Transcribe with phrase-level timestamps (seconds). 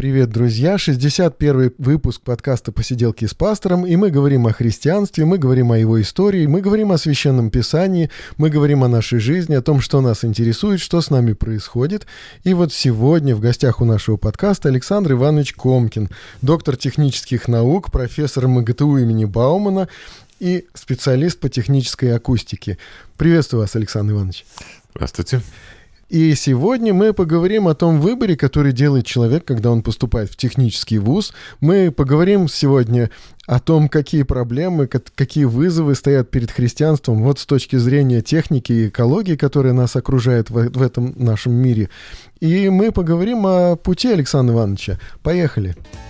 [0.00, 0.78] Привет, друзья!
[0.78, 6.00] 61 выпуск подкаста «Посиделки с пастором», и мы говорим о христианстве, мы говорим о его
[6.00, 8.08] истории, мы говорим о Священном Писании,
[8.38, 12.06] мы говорим о нашей жизни, о том, что нас интересует, что с нами происходит.
[12.44, 16.08] И вот сегодня в гостях у нашего подкаста Александр Иванович Комкин,
[16.40, 19.86] доктор технических наук, профессор МГТУ имени Баумана
[20.38, 22.78] и специалист по технической акустике.
[23.18, 24.46] Приветствую вас, Александр Иванович.
[24.94, 25.42] Здравствуйте.
[26.10, 30.98] И сегодня мы поговорим о том выборе, который делает человек, когда он поступает в технический
[30.98, 31.32] вуз.
[31.60, 33.10] Мы поговорим сегодня
[33.46, 38.88] о том, какие проблемы, какие вызовы стоят перед христианством вот с точки зрения техники и
[38.88, 41.88] экологии, которая нас окружает в, этом нашем мире.
[42.40, 44.98] И мы поговорим о пути Александра Ивановича.
[45.22, 45.76] Поехали.
[45.76, 46.09] Поехали.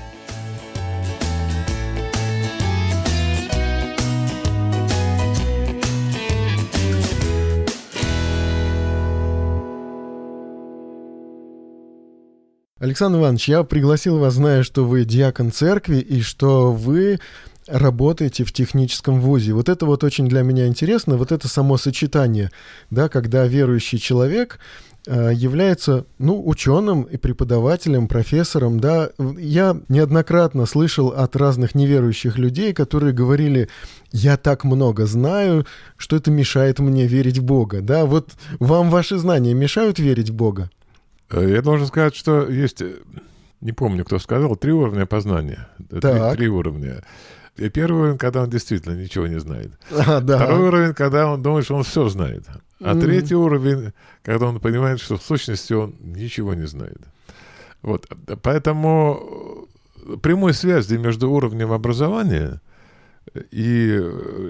[12.80, 17.20] Александр Иванович, я пригласил вас, зная, что вы диакон церкви и что вы
[17.66, 19.52] работаете в техническом вузе.
[19.52, 22.50] Вот это вот очень для меня интересно, вот это само сочетание,
[22.88, 24.60] да, когда верующий человек
[25.06, 29.10] э, является, ну, ученым и преподавателем, профессором, да.
[29.38, 33.68] Я неоднократно слышал от разных неверующих людей, которые говорили,
[34.10, 35.66] я так много знаю,
[35.98, 38.06] что это мешает мне верить в Бога, да.
[38.06, 40.70] Вот вам ваши знания мешают верить в Бога?
[41.30, 42.96] Э, я должен сказать, что есть, э,
[43.60, 45.68] не помню, кто сказал, три уровня познания.
[45.88, 47.02] Три, три уровня.
[47.56, 49.70] И первый уровень, когда он действительно ничего не знает.
[49.90, 50.36] А, да.
[50.36, 52.44] Второй уровень, когда он думает, что он все знает.
[52.80, 56.98] А mm третий уровень, когда он понимает, что в сущности он ничего не знает.
[57.82, 58.08] Вот.
[58.42, 59.68] Поэтому
[60.06, 62.60] э, прямой связи между уровнем образования
[63.50, 64.00] и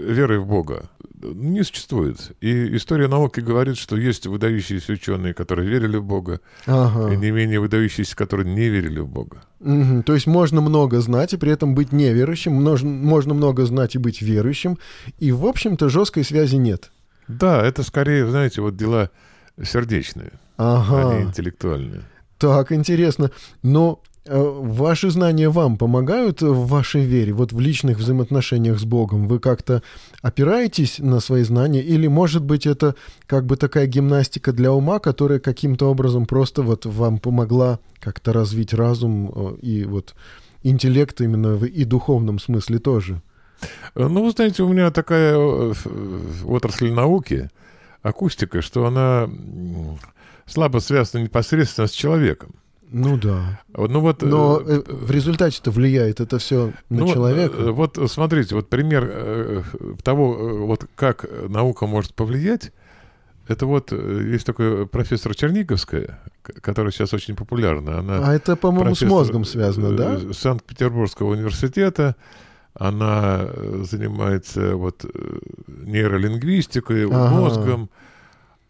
[0.07, 0.89] верой в Бога
[1.23, 2.33] не существует.
[2.41, 7.13] И история науки говорит, что есть выдающиеся ученые, которые верили в Бога, ага.
[7.13, 9.43] и не менее выдающиеся, которые не верили в Бога.
[9.61, 10.05] Угу.
[10.05, 13.99] То есть можно много знать и при этом быть неверующим, можно, можно много знать и
[13.99, 14.79] быть верующим,
[15.19, 16.91] и, в общем-то, жесткой связи нет.
[17.29, 19.11] Да, это скорее, знаете, вот дела
[19.63, 21.11] сердечные, ага.
[21.11, 22.03] а не интеллектуальные.
[22.39, 23.31] Так, интересно.
[23.63, 29.27] Но Э, ваши знания вам помогают в вашей вере, вот в личных взаимоотношениях с Богом?
[29.27, 29.83] Вы как-то
[30.23, 31.81] опираетесь на свои знания?
[31.81, 32.95] Или, может быть, это
[33.27, 38.75] как бы такая гимнастика для ума, которая каким-то образом просто вот вам помогла как-то развить
[38.75, 40.15] разум э, и вот
[40.63, 43.23] интеллект именно в и духовном смысле тоже?
[43.95, 45.37] Э, ну, вы знаете, у меня такая
[46.45, 47.51] отрасль науки,
[48.03, 49.31] акустика, что она
[50.47, 52.55] слабо связана непосредственно с человеком.
[52.93, 53.61] Ну да.
[53.73, 57.57] Ну, вот, Но э, э в результате-то влияет это все на ну, человека.
[57.57, 59.63] Э, вот, вот смотрите, вот пример э,
[60.03, 62.73] того, э, вот как наука может повлиять.
[63.47, 67.99] Это вот есть такой профессор Черниговская, которая сейчас очень популярна.
[67.99, 70.33] Она а это, по-моему, с мозгом связано, да?
[70.33, 72.17] Санкт-Петербургского университета.
[72.75, 73.49] Она
[73.83, 75.05] занимается вот
[75.67, 77.31] нейролингвистикой, ага.
[77.35, 77.91] мозгом.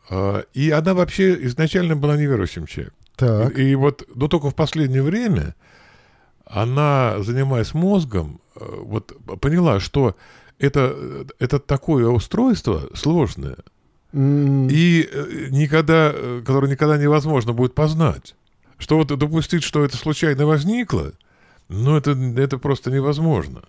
[0.09, 2.99] А, и она вообще изначально была неверующим человеком.
[3.20, 3.58] Так.
[3.58, 5.54] И, и вот, но только в последнее время
[6.47, 10.16] она, занимаясь мозгом, э, вот поняла, что
[10.58, 13.59] это, это такое устройство сложное,
[14.14, 14.69] mm.
[14.72, 18.34] и э, никогда, э, которое никогда невозможно будет познать.
[18.78, 21.12] Что вот допустить, что это случайно возникло,
[21.69, 23.62] ну, это, это просто невозможно.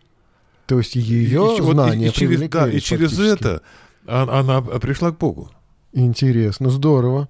[0.66, 3.62] То есть ее и, знания вот, и, и через, да, и через это
[4.08, 5.52] она, она пришла к Богу.
[5.92, 7.28] Интересно, здорово.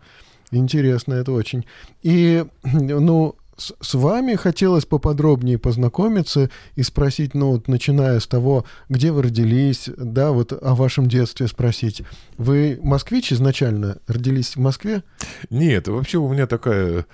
[0.51, 1.65] Интересно это очень.
[2.03, 8.65] И, ну, с, с вами хотелось поподробнее познакомиться и спросить, ну, вот, начиная с того,
[8.89, 12.03] где вы родились, да, вот о вашем детстве спросить.
[12.37, 13.99] Вы москвич изначально?
[14.07, 15.03] Родились в Москве?
[15.49, 17.05] Нет, вообще у меня такая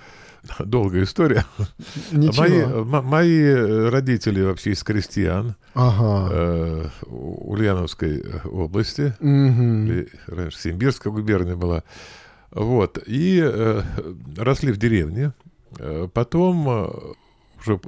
[0.58, 1.44] долгая история.
[2.12, 3.52] Мои, мои
[3.90, 6.28] родители вообще из крестьян ага.
[6.32, 10.08] э, Ульяновской области, угу.
[10.26, 11.82] раньше Симбирская губерния была.
[12.50, 12.98] Вот.
[13.06, 13.82] И э,
[14.36, 15.32] росли в деревне.
[15.78, 16.88] Э, потом, э,
[17.60, 17.78] уже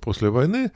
[0.00, 0.70] после войны,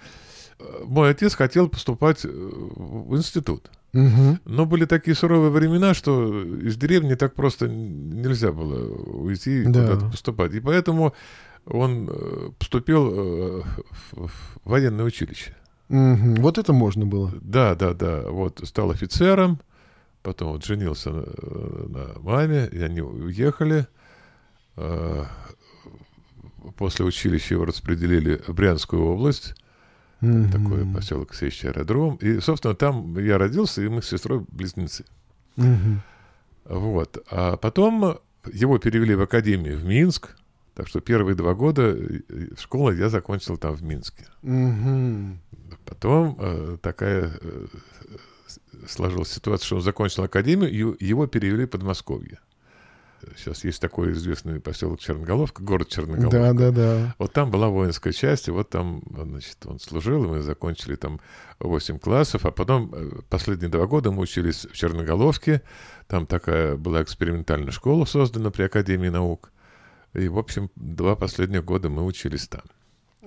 [0.59, 3.71] э, мой отец хотел поступать в институт.
[3.95, 4.39] Угу.
[4.47, 9.83] Но были такие суровые времена, что из деревни так просто нельзя было уйти да.
[9.83, 10.55] куда-то поступать.
[10.55, 11.13] И поэтому
[11.67, 12.11] он
[12.59, 13.65] поступил
[14.13, 14.31] в
[14.65, 15.55] военное училище.
[15.91, 16.41] Угу.
[16.41, 17.33] Вот это можно было.
[17.43, 18.23] Да, да, да.
[18.31, 19.61] Вот стал офицером
[20.23, 21.23] потом вот женился на,
[21.89, 23.87] на маме, и они уехали.
[24.77, 25.27] А,
[26.77, 29.55] после училища его распределили в Брянскую область.
[30.21, 30.53] Mm-hmm.
[30.53, 32.17] Такой поселок Сещий аэродром.
[32.17, 35.05] И, собственно, там я родился, и мы с сестрой близнецы.
[35.57, 35.97] Mm-hmm.
[36.67, 37.25] Вот.
[37.31, 38.19] А потом
[38.53, 40.37] его перевели в академию в Минск.
[40.75, 41.99] Так что первые два года
[42.59, 44.27] школы я закончил там в Минске.
[44.43, 45.37] Mm-hmm.
[45.85, 47.67] Потом э, такая э,
[48.89, 52.39] сложилась ситуация, что он закончил академию, и его перевели в Подмосковье.
[53.37, 56.39] Сейчас есть такой известный поселок Черноголовка, город Черноголовка.
[56.39, 57.15] Да, да, да.
[57.19, 61.21] Вот там была воинская часть, и вот там, значит, он служил, и мы закончили там
[61.61, 65.63] 8 классов, а потом э, последние два года мы учились в Черноголовке.
[66.09, 69.53] Там такая была экспериментальная школа создана при Академии наук.
[70.15, 72.63] И, в общем, два последних года мы учились там.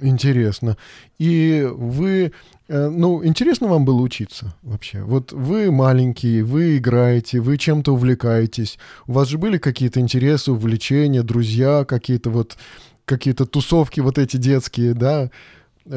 [0.01, 0.77] Интересно.
[1.17, 2.33] И вы,
[2.67, 5.01] ну, интересно вам было учиться вообще?
[5.01, 8.79] Вот вы маленькие, вы играете, вы чем-то увлекаетесь.
[9.07, 12.57] У вас же были какие-то интересы, увлечения, друзья, какие-то вот,
[13.05, 15.29] какие-то тусовки вот эти детские, да?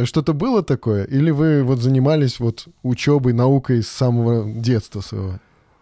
[0.04, 1.04] Что-то было такое?
[1.04, 5.40] Или вы вот занимались вот учебой, наукой с самого детства своего?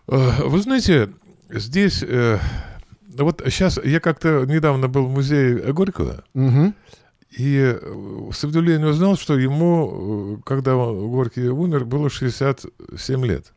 [0.09, 1.11] Э, вы знаете,
[1.50, 2.05] здесь...
[2.06, 2.38] Э,
[3.19, 6.75] вот сейчас я как-то недавно был в музее Горького, угу.
[7.37, 13.53] И э, с удивлением узнал, что ему, э, когда Горький умер, было 67 лет.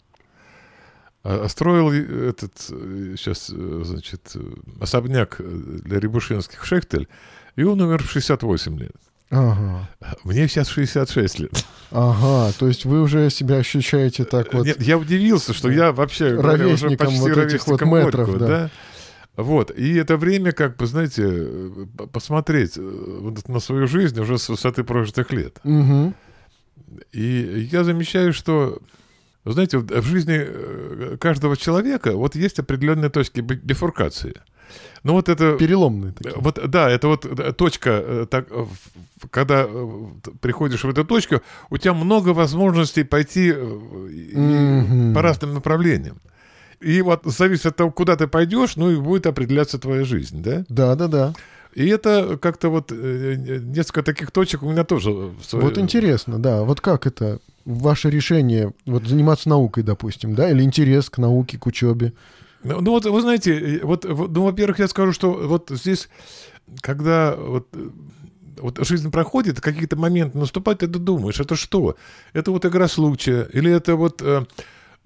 [1.24, 4.36] А, а строил этот сейчас, э, значит,
[4.82, 7.08] особняк для Рябушинских Шехтель,
[7.56, 8.96] и он умер в 68 лет.
[9.32, 9.88] Ага.
[10.24, 11.66] Мне сейчас 66 лет.
[11.92, 14.66] Ага, то есть вы уже себя ощущаете так вот...
[14.66, 18.48] Нет, я удивился, что я вообще говоря, уже почти вот этих вот метров, Горького, да.
[18.48, 18.70] да?
[19.40, 24.50] Вот, и это время, как бы, знаете, э, посмотреть э, на свою жизнь уже с
[24.50, 25.60] высоты прожитых лет.
[25.64, 26.14] Угу.
[27.14, 28.80] И я замечаю, что,
[29.46, 34.34] знаете, в жизни э, каждого человека вот есть определенные точки бифуркации.
[35.04, 35.56] Ну вот это...
[35.58, 36.36] Переломные такие.
[36.36, 38.46] Вот, да, это вот точка, так,
[39.32, 39.70] когда
[40.42, 45.14] приходишь в эту точку, у тебя много возможностей пойти mm-hmm.
[45.14, 46.18] по разным направлениям.
[46.82, 50.66] И вот зависит от того, куда ты пойдешь, ну и будет определяться твоя жизнь, да?
[50.70, 51.34] Да, да, да.
[51.74, 55.12] И это как-то вот э, несколько таких точек у меня тоже.
[55.12, 55.66] В своей...
[55.66, 56.64] Вот интересно, да.
[56.64, 61.68] Вот как это ваше решение вот заниматься наукой, допустим, да, или интерес к науке, к
[61.68, 62.14] учебе?
[62.64, 66.10] Ну, ну вот вы знаете, вот, ну во-первых, я скажу, что вот здесь,
[66.82, 67.68] когда вот
[68.58, 71.96] вот жизнь проходит, какие-то моменты наступают, ты думаешь, это что?
[72.34, 74.22] Это вот игра случая, или это вот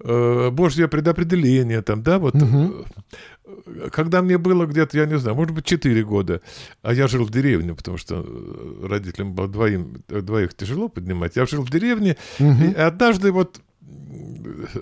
[0.00, 2.34] э, Божье предопределение, там, да, вот.
[2.34, 2.86] Угу.
[3.90, 6.40] Когда мне было где-то, я не знаю, может быть, 4 года,
[6.82, 11.46] а я жил в деревне, потому что э, родителям было двоим, двоих тяжело поднимать, я
[11.46, 12.64] жил в деревне, угу.
[12.64, 13.60] и однажды вот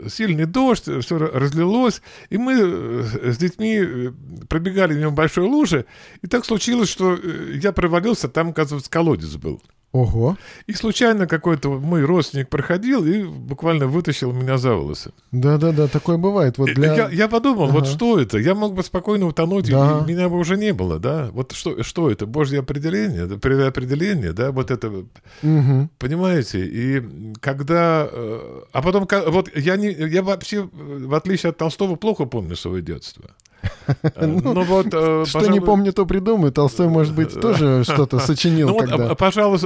[0.09, 4.11] сильный дождь, все разлилось, и мы с детьми
[4.49, 5.87] пробегали мимо большой лужи,
[6.23, 9.63] и так случилось, что я провалился, там, оказывается, колодец был.
[9.93, 10.39] Ого.
[10.67, 15.13] И случайно какой-то мой родственник проходил и буквально вытащил меня за волосы.
[15.33, 16.57] Да-да-да, такое бывает.
[16.57, 16.95] Вот для...
[16.95, 17.73] я, я подумал, ага.
[17.73, 18.39] вот что это?
[18.39, 20.03] Я мог бы спокойно утонуть, да.
[20.03, 21.29] и меня бы уже не было, да?
[21.33, 22.25] Вот что, что это?
[22.25, 24.51] Божье определение, предопределение, да?
[24.51, 25.89] Вот это, угу.
[25.99, 26.65] понимаете?
[26.65, 27.03] И
[27.41, 28.09] когда...
[28.11, 32.81] Э, а потом, вот я, не, я вообще, в отличие от Толстого, плохо помню свое
[32.81, 33.31] детство.
[34.21, 36.53] Ну, ну вот, э, что не помню, то придумаю.
[36.53, 38.69] Толстой, может быть, тоже что-то сочинил.
[38.69, 39.59] Ну вот, пожалуй,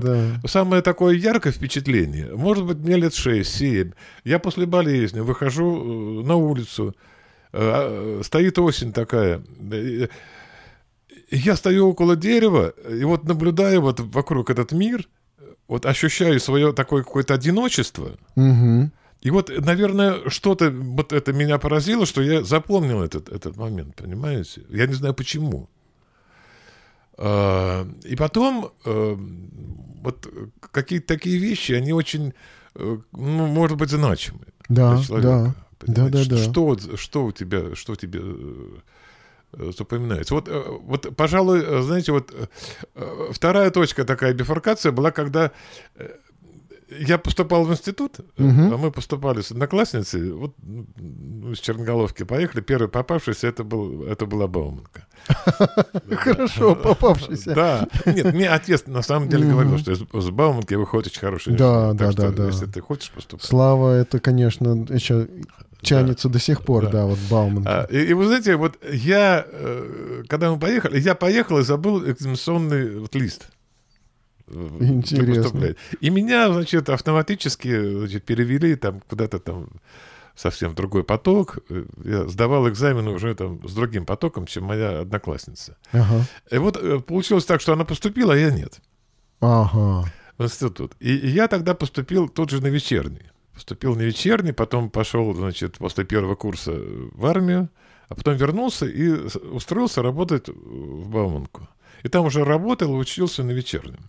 [0.00, 2.30] вот самое такое яркое впечатление.
[2.34, 3.92] Может быть, мне лет 6-7.
[4.24, 6.94] Я после болезни выхожу э, на улицу.
[7.52, 9.42] Э, стоит осень такая.
[11.30, 15.08] Я стою около дерева и вот наблюдаю вот вокруг этот мир,
[15.68, 18.16] вот ощущаю свое такое какое-то одиночество.
[18.34, 18.90] Угу.
[19.20, 24.62] И вот, наверное, что-то вот это меня поразило, что я запомнил этот, этот момент, понимаете?
[24.70, 25.68] Я не знаю почему.
[27.18, 29.16] А, и потом э,
[30.02, 30.26] вот
[30.72, 32.32] какие-то такие вещи, они очень,
[32.74, 35.54] э, ну, может быть, значимы да, для человека.
[35.80, 36.36] Да, да, да, да.
[36.38, 40.32] Что, что у тебя, что тебе э, запоминается.
[40.32, 42.32] Вот, вот, пожалуй, знаете, вот
[43.32, 45.50] вторая точка такая бифуркация была, когда
[46.98, 48.28] я поступал в институт, угу.
[48.38, 54.26] а мы поступали с одноклассницей, вот ну, с Черноголовки поехали, первый попавшийся, это, был, это
[54.26, 55.06] была Бауманка.
[56.10, 57.54] Хорошо, попавшийся.
[57.54, 61.92] Да, нет, мне отец на самом деле говорил, что с Бауманки выходит очень хороший Да,
[61.92, 62.46] да, да, да.
[62.46, 63.46] Если ты хочешь поступать.
[63.46, 65.28] Слава, это, конечно, еще
[65.82, 67.82] тянется до сих пор, да, вот Бауманка.
[67.82, 73.08] А, и вы знаете, вот я, э, когда мы поехали, я поехал и забыл экзаменационный
[73.12, 73.48] лист.
[74.50, 75.74] Интересно.
[76.00, 79.68] И меня, значит, автоматически значит, перевели там куда-то там
[80.34, 81.58] совсем другой поток.
[82.04, 85.76] Я сдавал экзамены уже там с другим потоком, чем моя одноклассница.
[85.92, 86.24] Ага.
[86.50, 88.80] И вот э, получилось так, что она поступила, а я нет.
[89.40, 90.10] Ага.
[90.38, 90.92] В институт.
[91.00, 93.30] И, и я тогда поступил тут же на вечерний.
[93.52, 97.68] Поступил на вечерний, потом пошел, значит, после первого курса в армию,
[98.08, 101.68] а потом вернулся и устроился работать в Бауманку.
[102.02, 104.00] И там уже работал учился на вечернем.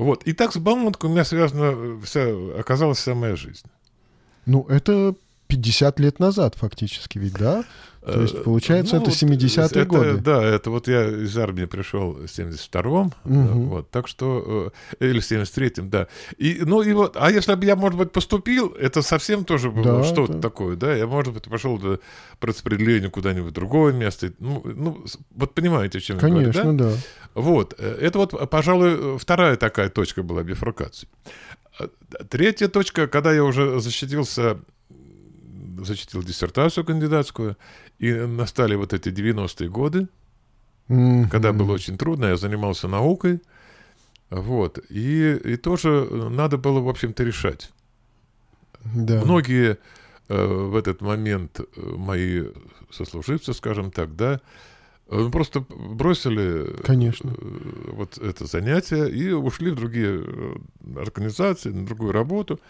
[0.00, 0.22] Вот.
[0.24, 2.26] И так с Бауманкой у меня связана вся,
[2.58, 3.66] оказалась вся моя жизнь.
[4.46, 5.14] Ну, это
[5.48, 7.64] 50 лет назад фактически ведь, да?
[8.04, 10.16] То есть, э, получается, ну, это 70-е годы.
[10.16, 13.60] Да, это вот я из армии пришел в 72-м, угу.
[13.66, 16.06] вот, так что, э, или в 73-м, да.
[16.38, 19.98] И, ну, и вот, а если бы я, может быть, поступил, это совсем тоже было
[19.98, 20.40] да, что-то да.
[20.40, 25.04] такое, да, я, может быть, пошел по распределению куда-нибудь в другое место, ну, ну
[25.36, 26.90] вот понимаете, о чем Конечно, я говорю, да?
[26.90, 26.96] да.
[27.34, 31.08] Вот, э, это вот, пожалуй, вторая такая точка была бифуркации.
[32.28, 34.58] Третья точка, когда я уже защитился
[35.84, 37.56] защитил диссертацию кандидатскую,
[37.98, 40.08] и настали вот эти 90-е годы,
[40.88, 41.28] mm-hmm.
[41.28, 43.40] когда было очень трудно, я занимался наукой,
[44.30, 47.70] вот, и, и тоже надо было, в общем-то, решать.
[48.84, 49.22] Да.
[49.24, 49.78] Многие
[50.28, 52.44] э, в этот момент э, мои
[52.90, 54.40] сослуживцы, скажем так, да,
[55.10, 57.34] э, просто бросили Конечно.
[57.36, 60.24] Э, вот это занятие и ушли в другие
[60.96, 62.60] организации, на другую работу.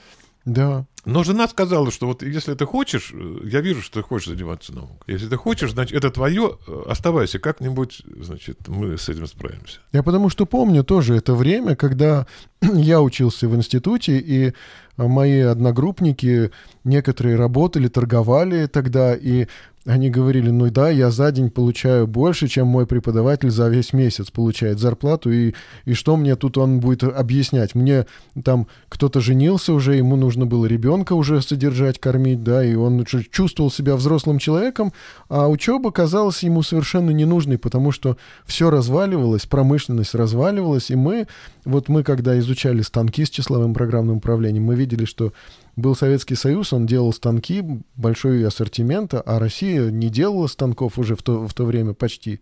[0.45, 0.87] Да.
[1.05, 4.75] Но жена сказала, что вот если ты хочешь, э, я вижу, что ты хочешь заниматься
[4.75, 4.97] наукой.
[5.07, 9.81] Если ты хочешь, значит, это твое, э, оставайся как-нибудь, значит, мы с этим справимся.
[9.93, 12.27] Я потому что помню тоже это время, когда
[12.63, 14.55] я учился в институте, и
[14.97, 16.51] мои одногруппники,
[16.85, 19.47] некоторые работали, торговали тогда, и
[19.87, 24.31] они говорили, ну да, я за день получаю больше, чем мой преподаватель за весь месяц
[24.31, 25.55] получает зарплату, и,
[25.87, 27.75] и что мне тут он будет объяснять?
[27.75, 28.07] Мне
[28.45, 33.71] там кто-то женился уже, ему нужно было ребенка уже содержать, кормить, да, и он чувствовал
[33.71, 34.93] себя взрослым человеком,
[35.31, 41.27] а учеба казалась ему совершенно ненужной, потому что все разваливалось, промышленность разваливалась, и мы,
[41.65, 45.33] вот мы когда изучали станки с числовым программным управлением, мы видели, что
[45.81, 47.65] был Советский Союз, он делал станки,
[47.97, 52.41] большой ассортимент, а Россия не делала станков уже в то, в то время почти.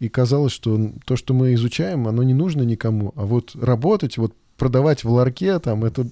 [0.00, 3.12] И казалось, что то, что мы изучаем, оно не нужно никому.
[3.16, 6.06] А вот работать, вот продавать в ларьке, там, это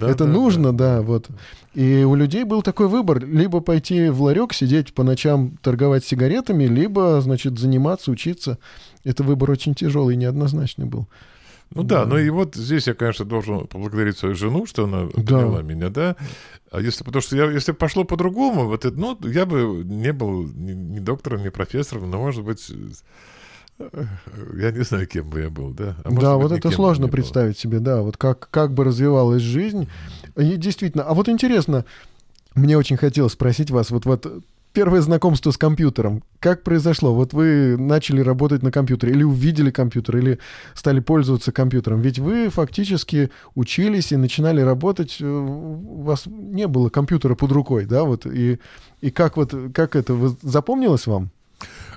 [0.00, 1.28] это нужно, да, вот.
[1.74, 6.64] И у людей был такой выбор, либо пойти в ларек, сидеть по ночам, торговать сигаретами,
[6.64, 8.58] либо, значит, заниматься, учиться.
[9.04, 11.08] Это выбор очень тяжелый, неоднозначный был.
[11.74, 15.06] Ну да, да, ну и вот здесь я, конечно, должен поблагодарить свою жену, что она
[15.06, 15.22] да.
[15.22, 16.16] поняла меня, да.
[16.70, 20.44] А если, потому что я, если пошло по-другому, вот это, ну, я бы не был
[20.44, 22.70] ни, ни доктором, ни профессором, но, может быть,
[23.78, 24.04] э,
[24.56, 25.96] я не знаю, кем бы я был, да.
[26.04, 27.60] А да, быть, вот это сложно представить было.
[27.60, 29.88] себе, да, вот как, как бы развивалась жизнь.
[30.36, 31.84] И действительно, а вот интересно,
[32.54, 34.26] мне очень хотелось спросить вас, вот, вот
[34.72, 36.22] первое знакомство с компьютером.
[36.40, 37.14] Как произошло?
[37.14, 40.38] Вот вы начали работать на компьютере, или увидели компьютер, или
[40.74, 42.00] стали пользоваться компьютером.
[42.00, 47.86] Ведь вы фактически учились и начинали работать, э, у вас не было компьютера под рукой,
[47.86, 48.58] да, вот, и,
[49.00, 51.30] и как вот, как это, запомнилось вам?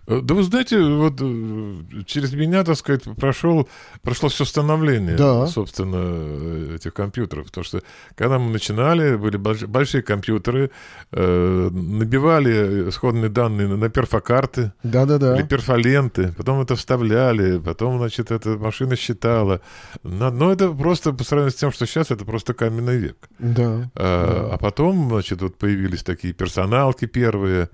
[0.07, 3.67] Э, да вы знаете, вот э, через меня, так сказать, прошел,
[4.01, 5.47] прошло все становление, да.
[5.47, 7.45] собственно, э, этих компьютеров.
[7.45, 7.81] Потому что
[8.15, 10.71] когда мы начинали, были большие компьютеры,
[11.11, 15.35] набивали исходные данные на перфокарты да, да, да.
[15.35, 19.61] или перфоленты, потом это вставляли, потом, значит, эта машина считала.
[20.03, 23.17] Но это просто по сравнению с тем, что сейчас, это просто каменный век.
[23.39, 24.53] Да, а, да.
[24.53, 27.69] а потом, значит, вот появились такие персоналки первые,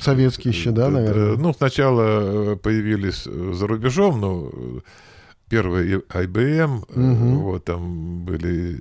[0.00, 1.36] Советские еще, да, наверное?
[1.36, 4.50] Ну, сначала появились за рубежом, но
[5.48, 7.40] первый IBM, угу.
[7.52, 8.80] вот там были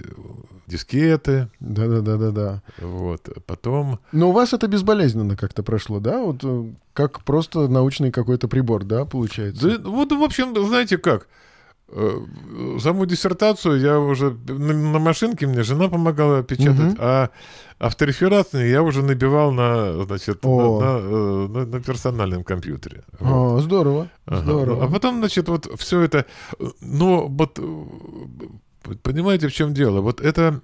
[0.67, 1.49] дискеты.
[1.59, 2.61] Да-да-да-да-да.
[2.79, 3.99] Вот, потом...
[4.11, 6.19] Но у вас это безболезненно как-то прошло, да?
[6.21, 9.77] Вот э, как просто научный какой-то прибор, да, получается?
[9.77, 11.46] Да, вот, в общем, знаете как, Э,
[12.79, 16.97] саму диссертацию я уже на, машинке мне жена помогала печатать, угу.
[16.99, 17.29] а
[17.79, 23.03] авторефератные я уже набивал на, значит, на, на, э, на, на персональном компьютере.
[23.19, 23.59] Вот.
[23.59, 24.41] О, здорово, ага.
[24.41, 24.85] здорово.
[24.85, 26.25] А потом, значит, вот все это,
[26.81, 27.59] но вот
[29.01, 30.01] понимаете, в чем дело?
[30.01, 30.59] Вот это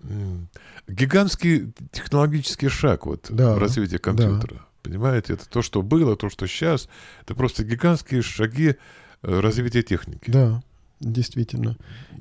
[0.88, 4.56] гигантский технологический шаг вот да, в развитии компьютера.
[4.56, 4.66] Да.
[4.82, 6.90] Понимаете, это то, что было, то, что сейчас,
[7.22, 8.76] это просто гигантские шаги
[9.22, 10.30] э, развития техники.
[10.30, 10.62] Да.
[11.04, 11.76] Действительно.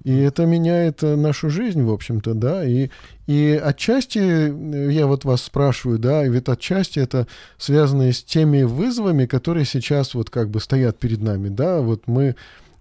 [0.05, 2.65] И это меняет э, нашу жизнь, в общем-то, да.
[2.67, 2.91] И,
[3.27, 9.27] и отчасти, э, я вот вас спрашиваю, да, ведь отчасти это связано с теми вызовами,
[9.27, 11.81] которые сейчас вот как бы стоят перед нами, да.
[11.81, 12.35] Вот мы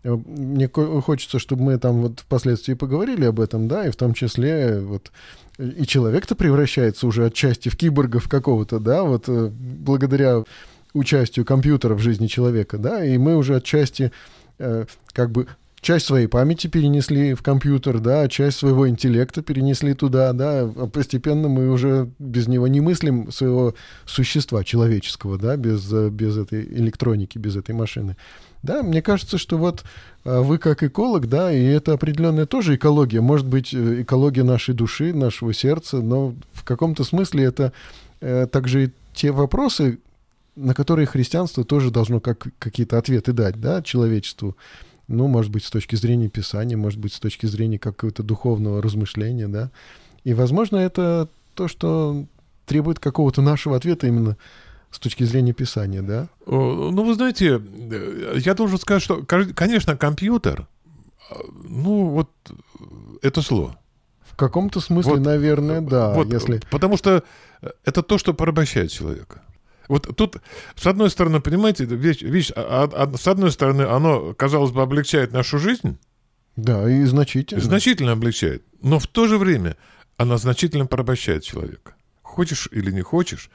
[0.04, 4.80] мне хочется, чтобы мы там вот впоследствии поговорили об этом, да, и в том числе
[4.80, 5.12] вот
[5.60, 10.44] и человек-то превращается уже отчасти в киборгов какого-то, да, вот благодаря
[10.94, 14.12] участию компьютера в жизни человека, да, и мы уже отчасти
[14.58, 15.48] э, как бы
[15.82, 21.50] часть своей памяти перенесли в компьютер, да, часть своего интеллекта перенесли туда, да, а постепенно
[21.50, 23.74] мы уже без него не мыслим своего
[24.06, 28.16] существа человеческого, да, без, без этой электроники, без этой машины.
[28.64, 29.84] Да, мне кажется, что вот
[30.24, 34.76] э, вы как эколог, да, и это определенная тоже экология, может быть, э, экология нашей
[34.76, 37.74] души, нашего сердца, но в каком-то смысле это
[38.20, 39.98] э, также и те вопросы,
[40.56, 44.56] на которые христианство тоже должно как, какие-то ответы дать, да, человечеству.
[45.12, 49.50] Ну, может быть, с точки зрения Писания, может быть, с точки зрения какого-то духовного размышления,
[49.50, 49.70] да.
[50.24, 52.26] И, возможно, это то, что
[52.66, 54.38] требует какого-то нашего ответа именно
[54.90, 56.30] с точки зрения Писания, да?
[56.46, 57.62] Ну, вы знаете,
[58.38, 60.68] я должен сказать, что, конечно, компьютер,
[61.66, 62.30] ну, вот,
[63.22, 63.76] это зло.
[64.22, 66.14] В каком-то смысле, вот, наверное, да.
[66.14, 66.62] Вот, если...
[66.72, 67.24] Потому что
[67.84, 69.42] это то, что порабощает человека.
[69.88, 70.38] Вот тут,
[70.76, 74.82] с одной стороны, понимаете, вещь, вещь а, а, а, с одной стороны, оно, казалось бы,
[74.82, 75.98] облегчает нашу жизнь.
[76.56, 77.62] Да, и значительно.
[77.62, 78.64] Значительно облегчает.
[78.82, 79.78] Но в то же время
[80.18, 81.96] она значительно порабощает человека.
[82.22, 83.50] Хочешь или не хочешь.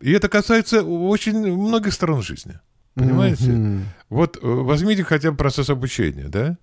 [0.00, 2.58] И это касается очень многих сторон жизни.
[2.94, 3.50] Понимаете?
[3.50, 3.82] Mm-hmm.
[4.08, 6.56] Вот э, возьмите хотя бы процесс обучения, да?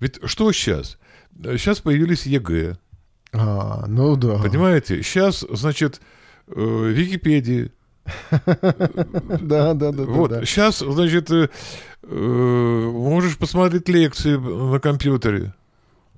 [0.00, 0.98] Ведь что сейчас?
[1.42, 2.76] Сейчас появились ЕГЭ.
[3.32, 4.38] А, ну да.
[4.38, 5.02] Понимаете?
[5.02, 6.00] Сейчас, значит,
[6.48, 7.72] э, Википедии,
[9.40, 10.02] да, да, да.
[10.04, 11.48] Вот, сейчас, значит, э,
[12.02, 15.54] э, можешь посмотреть лекции на компьютере.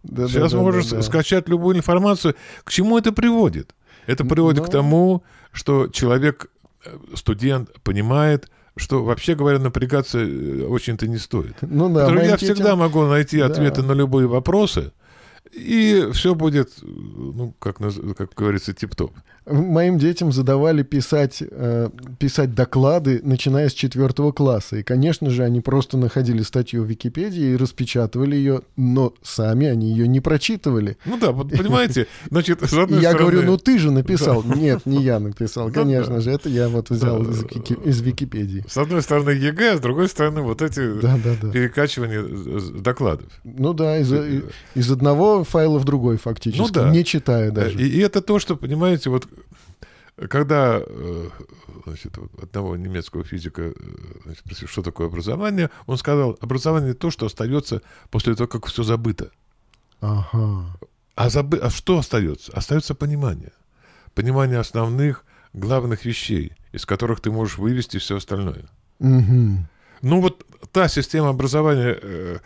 [0.03, 1.03] Да, сейчас да, можешь да, да.
[1.03, 2.35] скачать любую информацию.
[2.65, 3.75] К чему это приводит?
[4.07, 4.65] Это приводит Но...
[4.65, 4.73] к ну.
[4.73, 6.51] тому, что человек,
[6.85, 11.57] э, студент, понимает, что, вообще говоря, напрягаться очень-то не стоит.
[11.63, 13.47] Ну да, я всегда могу найти да.
[13.47, 14.93] ответы на любые вопросы,
[15.53, 17.79] и все будет, ну, как,
[18.17, 19.13] как говорится, тип-топ.
[19.45, 24.77] Моим детям задавали писать, э, писать доклады, начиная с четвертого класса.
[24.77, 29.91] И, конечно же, они просто находили статью в Википедии и распечатывали ее, но сами они
[29.91, 30.97] ее не прочитывали.
[31.05, 33.31] Ну да, вот понимаете, значит, с одной Я стороны...
[33.33, 34.45] говорю, ну ты же написал.
[34.45, 34.55] Да.
[34.55, 37.31] Нет, не я написал, конечно же, это я вот взял да.
[37.31, 37.45] из,
[37.85, 38.65] из Википедии.
[38.69, 41.51] С одной стороны ЕГЭ, а с другой стороны вот эти да, да, да.
[41.51, 42.23] перекачивания
[42.81, 43.27] докладов.
[43.43, 44.13] Ну да, из,
[44.75, 46.91] из одного файла в другой фактически, ну, да.
[46.91, 47.77] не читая даже.
[47.77, 49.27] И, и это то, что, понимаете, вот
[50.29, 51.29] когда э,
[51.87, 53.73] значит, одного немецкого физика э,
[54.25, 58.83] значит, спросил, что такое образование, он сказал, образование то, что остается после того, как все
[58.83, 59.31] забыто.
[60.01, 60.77] Ага.
[61.15, 61.59] А, забы...
[61.59, 62.53] а что остается?
[62.53, 63.53] Остается понимание.
[64.15, 68.69] Понимание основных, главных вещей, из которых ты можешь вывести все остальное.
[68.99, 69.69] Угу.
[70.03, 72.39] Ну вот та система образования, э,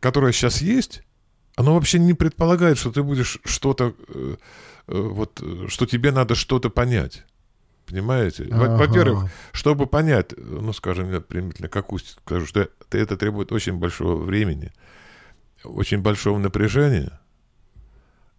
[0.00, 1.02] которая сейчас есть,
[1.56, 3.94] она вообще не предполагает, что ты будешь что-то
[4.86, 7.24] вот, э, что тебе надо что-то понять.
[7.86, 8.48] Понимаете?
[8.50, 8.76] Ага.
[8.76, 14.72] Во-первых, чтобы понять, ну, скажем, я примерно какую скажу, что это требует очень большого времени,
[15.64, 17.20] очень большого напряжения,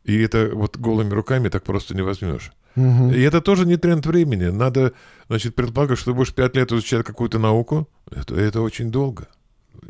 [0.03, 2.51] и это вот голыми руками так просто не возьмешь.
[2.75, 3.11] Угу.
[3.11, 4.45] И это тоже не тренд времени.
[4.45, 4.93] Надо,
[5.27, 7.87] значит, предполагать, что ты будешь пять лет изучать какую-то науку.
[8.11, 9.27] Это, это очень долго.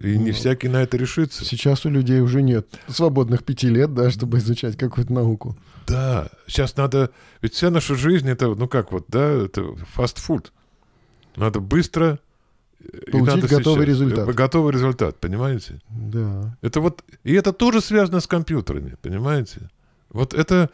[0.02, 1.44] И не ну, всякий на это решится.
[1.44, 5.58] Сейчас у людей уже нет свободных пяти лет, да, чтобы изучать какую-то науку.
[5.88, 7.12] Да, сейчас надо...
[7.42, 10.52] Ведь вся наша жизнь, это, ну как вот, да, это фастфуд.
[11.36, 12.20] Надо быстро...
[13.12, 14.36] Получить надо готовый сейчас, результат.
[14.36, 15.82] Готовый результат, понимаете?
[15.90, 16.56] Да.
[16.62, 17.04] Это вот...
[17.24, 19.70] И это тоже связано с компьютерами, понимаете?
[20.10, 20.70] Вот это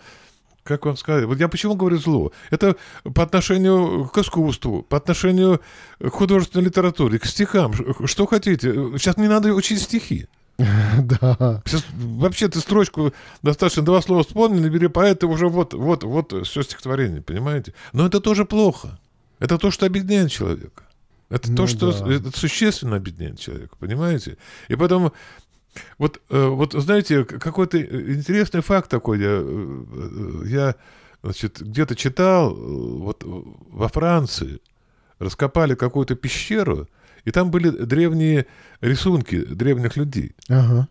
[0.64, 2.32] как вам сказать, вот я почему говорю зло?
[2.52, 2.76] Это
[3.16, 5.62] по отношению к искусству, по отношению
[6.00, 7.74] к художественной литературе, к стихам.
[8.06, 8.74] Что хотите?
[8.98, 10.28] Сейчас не надо учить стихи.
[11.02, 11.62] Да.
[11.66, 16.62] Сейчас вообще ты строчку достаточно два слова вспомнил, набери поэта, уже вот, вот, вот все
[16.62, 17.74] стихотворение, понимаете?
[17.94, 19.00] Но это тоже плохо.
[19.40, 20.84] Это то, что объединяет человека.
[21.30, 22.14] Это ну, то, что да.
[22.14, 24.38] это существенно объединяет человека, понимаете?
[24.68, 25.14] И поэтому
[25.98, 29.20] вот, э, вот знаете, какой-то интересный факт такой.
[29.20, 30.76] Я, э, я
[31.24, 34.60] значит, где-то читал, вот во Франции
[35.20, 36.88] раскопали какую-то пещеру,
[37.26, 38.46] и там были древние
[38.82, 40.36] рисунки древних людей.
[40.50, 40.88] Ага.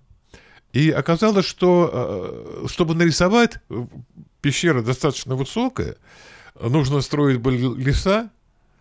[0.73, 3.59] И оказалось, что э, чтобы нарисовать,
[4.40, 5.97] пещера достаточно высокая,
[6.61, 8.31] нужно строить были леса,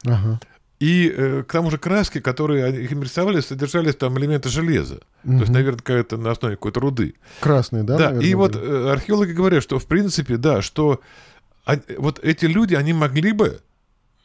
[0.05, 0.39] ага.
[0.79, 5.01] И э, к тому же краски, которые их рисовали, содержались там элементы железа.
[5.25, 5.33] Угу.
[5.33, 7.15] То есть, наверное, какая-то на основе какой-то руды.
[7.41, 7.97] Красные, да?
[7.97, 11.01] Да, наверное, и вот э, археологи говорят, что в принципе, да, что
[11.65, 13.59] а, вот эти люди, они могли бы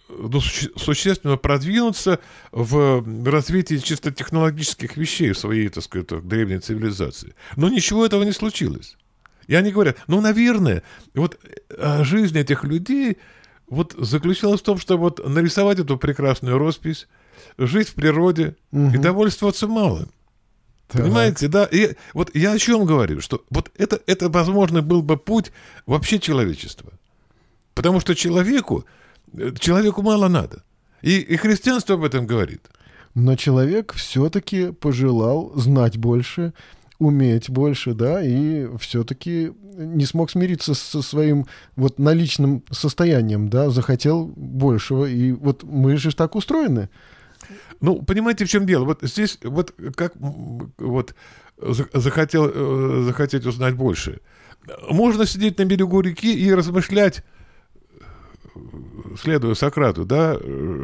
[0.08, 2.20] ну, существенно продвинуться
[2.52, 7.34] в развитии чисто технологических вещей в своей, так сказать, древней цивилизации.
[7.56, 8.96] Но ничего этого не случилось.
[9.46, 10.82] И они говорят, ну, наверное,
[11.14, 11.38] вот
[11.70, 13.18] э, жизнь этих людей
[13.68, 17.08] вот заключалась в том, что вот нарисовать эту прекрасную роспись,
[17.58, 18.90] жить в природе угу.
[18.94, 20.10] и довольствоваться малым.
[20.88, 21.02] Так.
[21.02, 21.64] Понимаете, да?
[21.64, 25.50] И вот я о чем говорю, что вот это, это, возможно, был бы путь
[25.86, 26.92] вообще человечества.
[27.74, 28.84] Потому что человеку,
[29.58, 30.62] человеку мало надо.
[31.02, 32.68] И, и христианство об этом говорит.
[33.14, 36.52] Но человек все-таки пожелал знать больше,
[36.98, 44.32] уметь больше, да, и все-таки не смог смириться со своим вот наличным состоянием, да, захотел
[44.36, 45.04] большего.
[45.04, 46.88] И вот мы же так устроены.
[47.80, 48.84] Ну, понимаете, в чем дело?
[48.84, 50.14] Вот здесь вот как
[50.78, 51.14] вот
[51.58, 54.20] захотел, э, захотеть узнать больше.
[54.88, 57.22] Можно сидеть на берегу реки и размышлять,
[59.20, 60.36] следуя Сократу, да,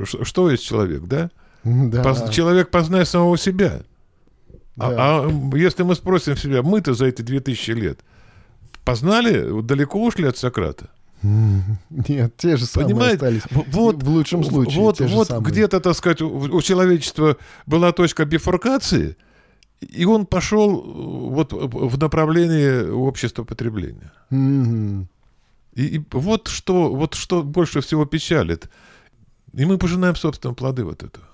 [0.05, 1.31] что есть человек, да?
[1.65, 2.03] Да.
[2.03, 3.83] Поз, человек познает самого себя.
[4.77, 4.97] А, да.
[4.99, 8.01] А, а если мы спросим себя, мы-то за эти 2000 лет
[8.85, 10.89] познали, далеко ушли от Сократа?
[11.23, 13.15] Нет, те же самые Понимаете?
[13.17, 13.43] остались.
[13.51, 14.81] Вот, в лучшем случае.
[14.81, 19.17] Вот, вот где-то, так сказать, у, у человечества была точка бифуркации,
[19.81, 24.13] и он пошел э, вот в направлении общества потребления.
[24.31, 25.05] Mm-hmm.
[25.75, 28.69] И, и вот что, вот что больше всего печалит.
[29.53, 31.27] И мы пожинаем, собственно, плоды вот этого.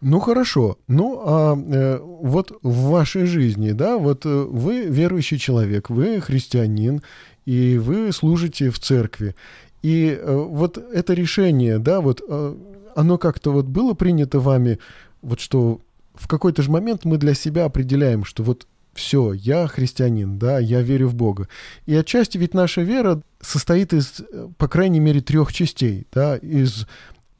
[0.00, 0.78] Ну хорошо.
[0.86, 7.02] Ну а э, вот в вашей жизни, да, вот э, вы верующий человек, вы христианин,
[7.46, 9.34] и вы служите в церкви.
[9.82, 12.54] И э, вот это решение, да, вот э,
[12.94, 14.78] оно как-то вот было принято вами,
[15.22, 15.80] вот что
[16.14, 18.66] в какой-то же момент мы для себя определяем, что вот
[18.98, 21.48] все, я христианин, да, я верю в Бога.
[21.86, 26.86] И отчасти ведь наша вера состоит из, э, по крайней мере, трех частей, да, из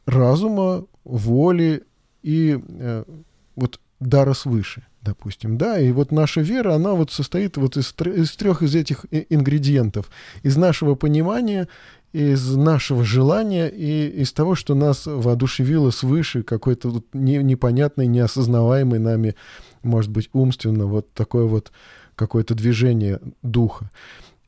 [0.06, 1.84] разума, воли
[2.22, 3.04] и э,
[3.56, 8.36] вот дара свыше допустим, да, и вот наша вера, она вот состоит вот из, из
[8.36, 10.10] трех из этих ингредиентов,
[10.42, 11.68] из нашего понимания,
[12.12, 18.98] из нашего желания и из того, что нас воодушевило свыше какой-то вот не, непонятный, неосознаваемый
[18.98, 19.34] нами,
[19.82, 21.72] может быть, умственно вот такое вот
[22.14, 23.90] какое-то движение духа.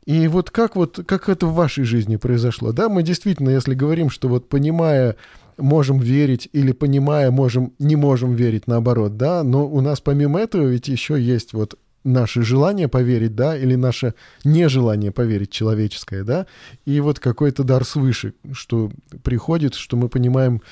[0.06, 2.88] И вот как вот как это в вашей жизни произошло, да?
[2.88, 5.16] Мы действительно, если говорим, что вот понимая
[5.56, 10.66] можем верить или понимая, можем, не можем верить, наоборот, да, но у нас помимо этого
[10.66, 14.14] ведь еще есть вот наше желание поверить, да, или наше
[14.44, 16.46] нежелание поверить человеческое, да,
[16.86, 18.90] и вот какой-то дар свыше, что
[19.22, 20.62] приходит, что мы понимаем,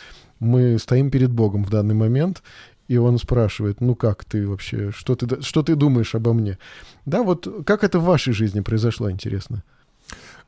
[0.40, 2.42] мы стоим перед Богом в данный момент,
[2.88, 6.58] и он спрашивает, ну как ты вообще, что ты, что ты думаешь обо мне?
[7.06, 9.62] Да, вот как это в вашей жизни произошло, интересно?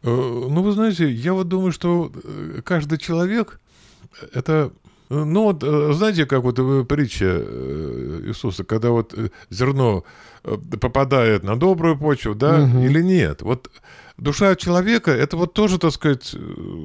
[0.02, 3.60] Э, ну, вы знаете, я вот думаю, что э, каждый человек,
[4.32, 4.72] это
[5.10, 6.56] ну вот, э, знаете, как вот
[6.88, 10.04] притча э, Иисуса, когда вот э, зерно
[10.80, 12.78] попадает на добрую почву, да, угу.
[12.78, 13.42] или нет.
[13.42, 13.70] Вот
[14.16, 16.24] душа человека, это вот тоже, так сказать,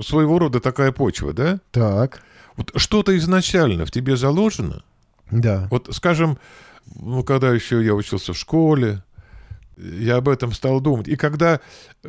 [0.04, 1.60] своего рода такая почва, да?
[1.72, 2.22] Так.
[2.58, 4.84] Вот что-то изначально в тебе заложено.
[5.32, 5.68] Да.
[5.72, 6.38] Вот, скажем,
[6.96, 9.04] ну, когда еще я учился в школе,
[9.78, 11.08] я об этом стал думать.
[11.08, 11.60] И когда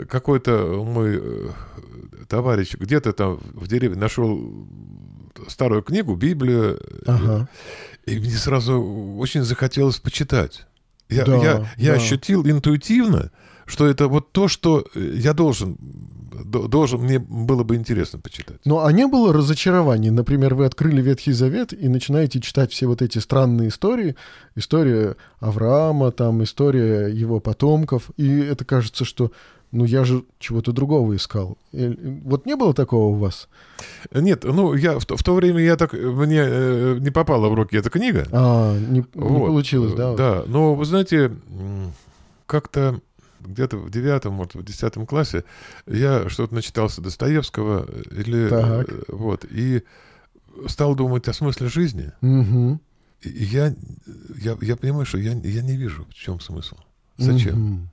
[0.08, 1.22] какой-то мой
[2.28, 4.68] товарищ где-то там в деревне нашел
[5.48, 7.48] старую книгу, Библию, ага.
[8.04, 8.80] и мне сразу
[9.18, 10.66] очень захотелось почитать.
[11.08, 11.96] Я, да, я, я да.
[11.98, 13.30] ощутил интуитивно,
[13.66, 15.76] что это вот то, что я должен,
[16.44, 18.58] должен, мне было бы интересно почитать.
[18.64, 20.10] Ну, а не было разочарований?
[20.10, 24.14] Например, вы открыли Ветхий Завет и начинаете читать все вот эти странные истории,
[24.54, 29.32] история Авраама, там, история его потомков, и это кажется, что
[29.72, 31.58] ну я же чего-то другого искал.
[31.72, 33.48] Вот не было такого у вас?
[34.12, 37.54] Нет, ну я в то, в то время я так мне э, не попала в
[37.54, 38.26] руки эта книга.
[38.30, 39.30] А не, вот.
[39.30, 40.14] не получилось, да?
[40.14, 41.32] Да, но вы знаете,
[42.46, 43.00] как-то
[43.46, 45.44] где-то в девятом, может, в десятом классе
[45.86, 48.88] я что-то начитался Достоевского или так.
[48.88, 49.82] Э, вот и
[50.68, 52.12] стал думать о смысле жизни.
[52.22, 52.80] Угу.
[53.22, 53.74] И я,
[54.36, 56.76] я, я понимаю, что я, я не вижу, в чем смысл.
[57.16, 57.74] Зачем?
[57.74, 57.88] Угу.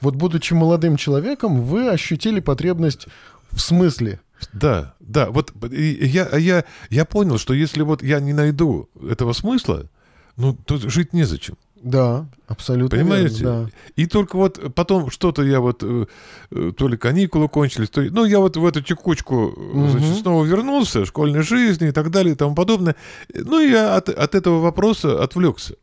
[0.00, 3.06] Вот будучи молодым человеком, вы ощутили потребность
[3.50, 4.20] в смысле.
[4.52, 5.30] Да, да.
[5.30, 9.88] Вот я, я, я понял, что если вот я не найду этого смысла,
[10.36, 11.56] ну, то жить незачем.
[11.82, 12.96] Да, абсолютно.
[12.96, 13.42] Понимаете?
[13.42, 13.70] Верно, да.
[13.96, 16.06] И только вот потом что-то я вот, э,
[16.50, 19.88] э, то ли каникулы кончились, то ну, я вот в эту текучку угу.
[19.88, 22.94] значит, снова вернулся, школьной жизни и так далее и тому подобное.
[23.34, 25.74] Ну, я от, от этого вопроса отвлекся.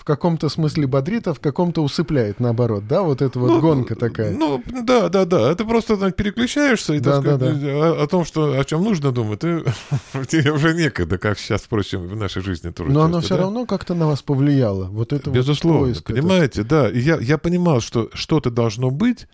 [0.00, 3.02] В каком-то смысле бодрит, а в каком-то усыпляет, наоборот, да?
[3.02, 4.30] Вот эта вот ну, гонка такая.
[4.32, 5.52] Ну, да, да, да.
[5.52, 7.68] Это просто там, переключаешься и, да, так да, сказать, да.
[7.68, 9.62] О, о том, что, о чем нужно думать, ты,
[10.26, 12.90] тебе уже некогда, как сейчас, впрочем, в нашей жизни тоже.
[12.90, 13.42] Но оно все да?
[13.42, 14.86] равно как-то на вас повлияло.
[14.86, 16.68] Вот это Безусловно, вот понимаете, этот...
[16.68, 16.88] да.
[16.88, 19.28] я, я понимал, что что-то должно быть,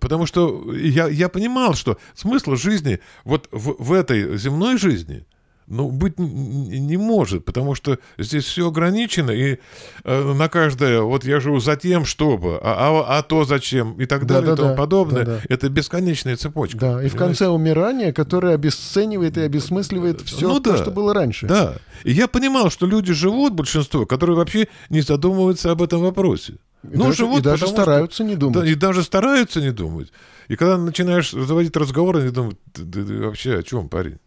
[0.00, 5.24] Потому что я, я понимал, что смысл жизни вот в, в этой земной жизни–
[5.68, 9.58] ну, быть не может, потому что здесь все ограничено, и
[10.04, 14.06] э, на каждое, вот я живу за тем, чтобы, а, а, а то зачем, и
[14.06, 15.24] так далее, да, и тому да, подобное.
[15.24, 15.40] Да, да.
[15.48, 16.78] Это бесконечная цепочка.
[16.78, 17.08] Да, понимаете?
[17.08, 21.46] и в конце умирания, которое обесценивает и обесмысливает все ну, то, да, что было раньше.
[21.46, 26.54] Да, и я понимал, что люди живут, большинство, которые вообще не задумываются об этом вопросе.
[26.84, 28.60] И ну, даже, живут, и даже стараются что, не думать.
[28.60, 30.12] Да, и даже стараются не думать.
[30.46, 34.18] И когда начинаешь заводить разговоры, они думают, ты, ты, ты вообще о чем, парень?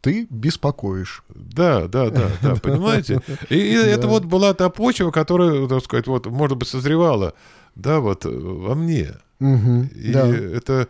[0.00, 1.22] Ты беспокоишь.
[1.28, 3.20] Да, да, да, да, понимаете?
[3.48, 3.86] И, и да.
[3.86, 7.34] это вот была та почва, которая, так сказать, вот, может быть, созревала,
[7.74, 9.10] да, вот во мне.
[9.40, 10.28] Угу, и да.
[10.28, 10.88] это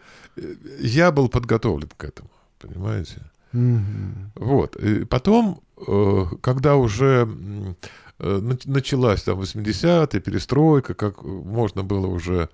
[0.81, 3.23] я был подготовлен к этому, понимаете?
[3.53, 4.47] Угу.
[4.47, 4.77] Вот.
[4.77, 7.29] И потом, э, когда уже
[8.19, 12.49] э, началась там 80-е, перестройка, как можно было уже Э,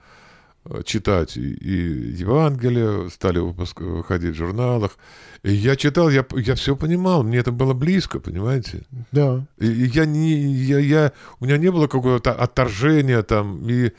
[0.85, 4.99] читать и, и Евангелие, стали выпуск, выходить в журналах.
[5.43, 8.83] И я читал, я, я все понимал, мне это было близко, понимаете?
[9.13, 9.47] Да.
[9.59, 13.93] И, и я не, я, я, у меня не было какого-то отторжения там, и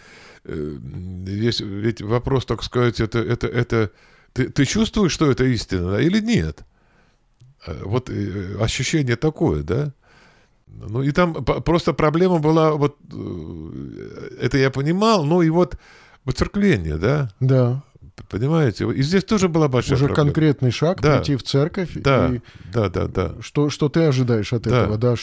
[0.43, 0.77] э,
[1.25, 3.91] весь, ведь вопрос, так сказать, это, это, это
[4.33, 6.65] ты, ты чувствуешь, что это истина, да, или нет?
[7.65, 9.93] Э, вот э, ощущение такое, да?
[10.67, 15.77] Ну и там просто проблема была, вот э, это я понимал, ну и вот
[16.27, 17.29] Воцеркление, да?
[17.39, 17.83] Да.
[18.29, 18.91] Понимаете?
[18.91, 20.25] И здесь тоже была большая Уже проблема.
[20.27, 21.17] конкретный шаг да.
[21.17, 21.91] прийти в церковь.
[21.93, 22.41] Да, и
[22.73, 23.35] да, да, да.
[23.39, 24.83] Что, что ты ожидаешь от да.
[24.83, 24.97] этого?
[24.97, 25.15] Да,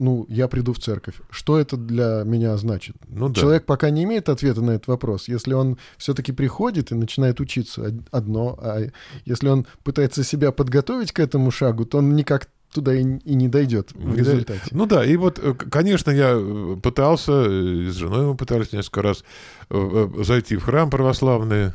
[0.00, 1.14] ну, я приду в церковь.
[1.30, 2.96] Что это для меня значит?
[3.06, 3.40] Ну, да.
[3.40, 5.28] Человек пока не имеет ответа на этот вопрос.
[5.28, 8.80] Если он все-таки приходит и начинает учиться одно, а
[9.26, 13.48] если он пытается себя подготовить к этому шагу, то он никак туда и, и не
[13.48, 14.68] дойдет в результате.
[14.70, 18.72] Ну да, и вот, э, конечно, я э, пытался, э, и с женой мы пытались
[18.72, 19.24] несколько раз
[19.70, 21.72] зайти в храм православный,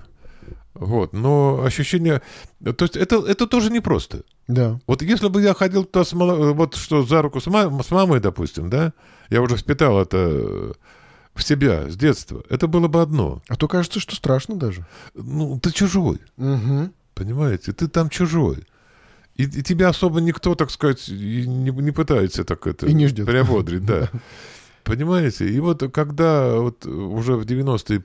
[0.74, 2.22] вот, но ощущение...
[2.64, 4.24] То есть это, это тоже непросто.
[4.48, 4.80] Да.
[4.88, 8.20] Вот если бы я ходил туда с, вот что за руку с, мам, с мамой,
[8.20, 8.94] допустим, да,
[9.30, 10.74] я уже впитал это
[11.36, 13.42] в себя с детства, это было бы одно.
[13.48, 14.86] А то кажется, что страшно даже.
[15.14, 16.20] Ну, ты чужой.
[16.38, 16.90] Угу.
[17.14, 17.72] Понимаете?
[17.74, 18.66] Ты там чужой.
[19.36, 23.26] И, и тебя особо никто, так сказать, не, не пытается так это и не ждет.
[23.26, 24.10] приободрить, да.
[24.84, 25.50] Понимаете?
[25.50, 28.00] И вот когда вот уже в 90-е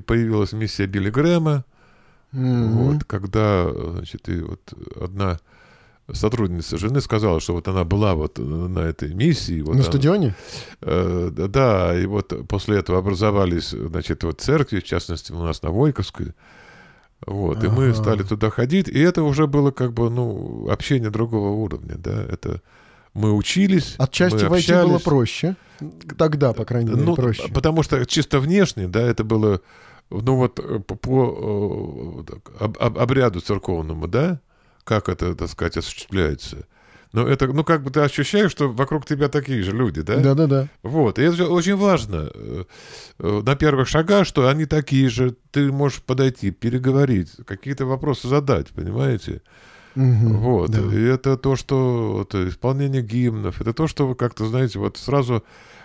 [0.00, 1.64] появилась миссия Билли Грэма,
[2.32, 2.68] mm-hmm.
[2.68, 4.60] вот, когда, значит, и вот
[5.00, 5.38] одна
[6.10, 9.60] сотрудница жены сказала, что вот она была вот на этой миссии.
[9.60, 10.34] Вот на она, стадионе?
[10.80, 15.70] Э, да, и вот после этого образовались, значит, вот церкви, в частности, у нас на
[15.70, 16.34] Войковской.
[17.26, 17.66] Вот, ага.
[17.66, 21.96] и мы стали туда ходить, и это уже было как бы, ну, общение другого уровня,
[21.96, 22.60] да, это
[23.14, 25.56] мы учились, Отчасти мы войти было проще,
[26.18, 27.48] тогда, по крайней мере, ну, проще.
[27.52, 29.60] Потому что чисто внешне, да, это было,
[30.10, 34.40] ну вот, э, по, по э, об, обряду церковному, да,
[34.84, 36.66] как это, так сказать, осуществляется.
[37.12, 40.16] Но это, ну, как бы ты ощущаешь, что вокруг тебя такие же люди, да?
[40.16, 40.68] Да, да, да.
[40.82, 41.18] Вот.
[41.18, 42.64] И это очень важно э,
[43.18, 45.36] э, на первых шагах, что они такие же.
[45.50, 49.42] Ты можешь подойти, переговорить, какие-то вопросы задать, понимаете?
[49.94, 50.70] Угу, вот.
[50.70, 50.80] Да.
[50.80, 55.44] И это то, что это исполнение гимнов, это то, что вы как-то, знаете, вот сразу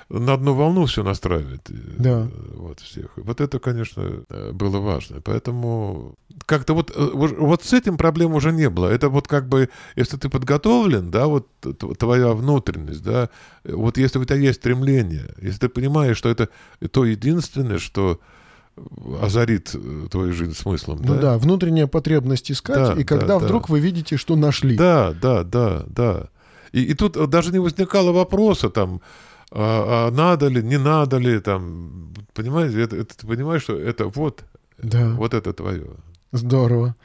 [0.09, 1.61] на одну волну все настраивает.
[1.97, 2.29] Да.
[2.55, 3.11] Вот всех.
[3.17, 5.21] Вот это, конечно, э, было важно.
[5.21, 6.15] Поэтому
[6.45, 8.87] как-то вот, э, вот с этим проблем уже не было.
[8.87, 11.47] Это вот как бы, если ты подготовлен, да, вот
[11.99, 13.29] твоя внутренность, да,
[13.65, 16.49] вот если у тебя есть стремление, если ты понимаешь, что это
[16.91, 18.19] то единственное, что
[19.21, 20.99] озарит э, твою жизнь смыслом.
[21.01, 23.73] Ну да, да внутренняя потребность искать, да, и когда да, вдруг да.
[23.73, 24.77] вы видите, что нашли.
[24.77, 26.29] Да, да, да, да.
[26.71, 29.01] И, и тут даже не возникало вопроса там,
[29.51, 34.07] а, а надо ли, не надо ли, там, понимаете, это, это, ты понимаешь, что это
[34.07, 34.43] вот,
[34.77, 35.09] да.
[35.11, 35.87] вот это твое.
[36.31, 36.95] Здорово.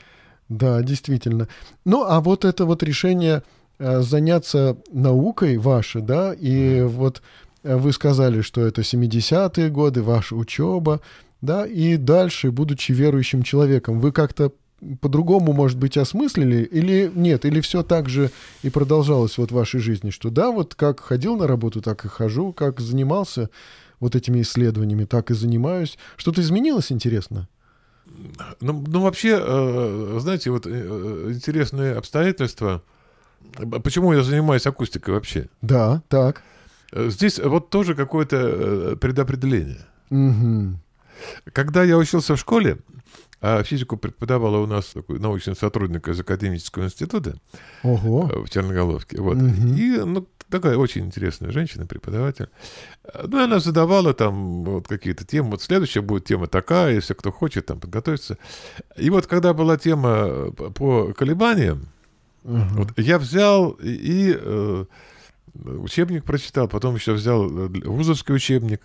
[0.48, 1.48] Да, действительно.
[1.84, 3.42] Ну, а вот это вот решение
[3.78, 6.86] э, заняться наукой ваше, да, и mm.
[6.88, 7.22] вот
[7.62, 11.00] э, вы сказали, что это 70-е годы, ваша учеба,
[11.40, 14.52] да, и дальше, будучи верующим человеком, вы как-то
[15.00, 18.30] по-другому, может быть, осмыслили, или нет, или все так же
[18.62, 22.08] и продолжалось вот в вашей жизни, что да, вот как ходил на работу, так и
[22.08, 23.50] хожу, как занимался
[24.00, 25.98] вот этими исследованиями, так и занимаюсь.
[26.16, 27.48] Что-то изменилось, интересно?
[28.60, 32.82] Ну, ну вообще, э, знаете, вот э, интересные обстоятельства.
[33.84, 35.48] Почему я занимаюсь акустикой вообще?
[35.62, 36.42] Да, так.
[36.92, 39.86] здесь вот тоже какое-то предопределение.
[40.10, 40.78] Угу.
[41.52, 42.78] Когда я учился в школе,
[43.42, 47.34] а физику преподавала у нас такой научный сотрудник из Академического института
[47.82, 48.44] Ого.
[48.44, 49.20] в Черноголовке.
[49.20, 49.36] Вот.
[49.36, 49.74] Угу.
[49.76, 52.48] И ну, такая очень интересная женщина, преподаватель.
[53.24, 55.50] Ну, она задавала там вот какие-то темы.
[55.50, 58.38] Вот следующая будет тема такая, если кто хочет там подготовиться.
[58.96, 61.88] И вот когда была тема по колебаниям,
[62.44, 62.64] угу.
[62.76, 64.84] вот я взял и э,
[65.54, 68.82] учебник прочитал, потом еще взял э, вузовский учебник.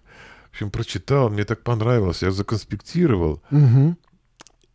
[0.48, 3.44] В общем, прочитал, мне так понравилось, я законспектировал.
[3.52, 3.96] Угу.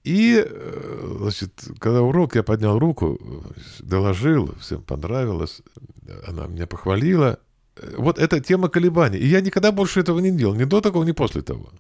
[0.04, 3.18] И, э, значит, когда урок, я поднял руку,
[3.78, 5.62] доложил, всем понравилось,
[6.26, 7.38] она меня похвалила.
[7.96, 9.18] Вот эта тема колебаний.
[9.18, 11.70] И я никогда больше этого не делал, ни до того, ни после того.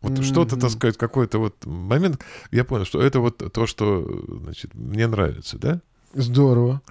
[0.00, 0.22] Вот mm-hmm.
[0.22, 5.06] что-то, так сказать, какой-то вот момент, я понял, что это вот то, что, значит, мне
[5.06, 5.80] нравится, да?
[6.14, 6.82] Здорово.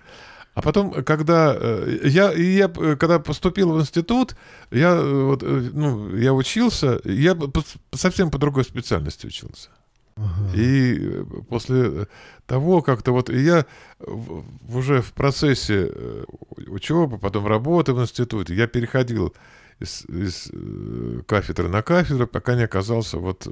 [0.53, 4.35] А потом, когда э, я, я когда поступил в институт,
[4.69, 7.37] я, э, вот, ну, я учился, я
[7.93, 9.69] совсем по другой специальности учился.
[10.53, 12.07] И э, после
[12.45, 13.65] того, как-то вот я
[14.69, 16.23] уже в процессе э,
[16.67, 19.33] учебы, потом работы в институте, я переходил
[19.79, 23.47] из, из э, кафедры на кафедру, пока не оказался вот,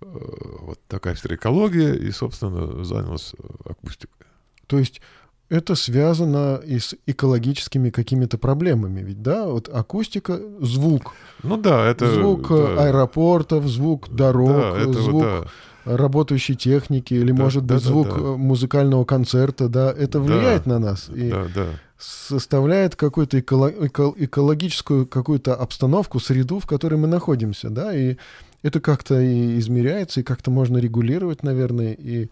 [0.00, 4.26] вот на кафедре экологии и, собственно, занялся акустикой.
[4.66, 5.00] То есть
[5.48, 9.46] это связано и с экологическими какими-то проблемами, ведь, да?
[9.46, 11.12] Вот акустика, звук.
[11.42, 12.12] Ну да, это...
[12.12, 12.84] Звук да.
[12.84, 15.96] аэропортов, звук дорог, да, это, звук да.
[15.96, 18.36] работающей техники, или, да, может быть, да, звук да, да.
[18.36, 21.10] музыкального концерта, да, это влияет да, на нас.
[21.14, 21.66] И да, да.
[21.98, 28.16] составляет какую-то эко экологическую какую-то обстановку, среду, в которой мы находимся, да, и
[28.62, 32.28] это как-то и измеряется, и как-то можно регулировать, наверное, и Э,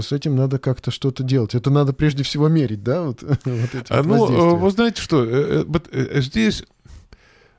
[0.00, 1.54] с этим надо как-то что-то делать.
[1.54, 3.02] Это надо прежде всего мерить, да?
[3.02, 6.64] Вот, вот эти а, ну, э, вы знаете что, э, вот здесь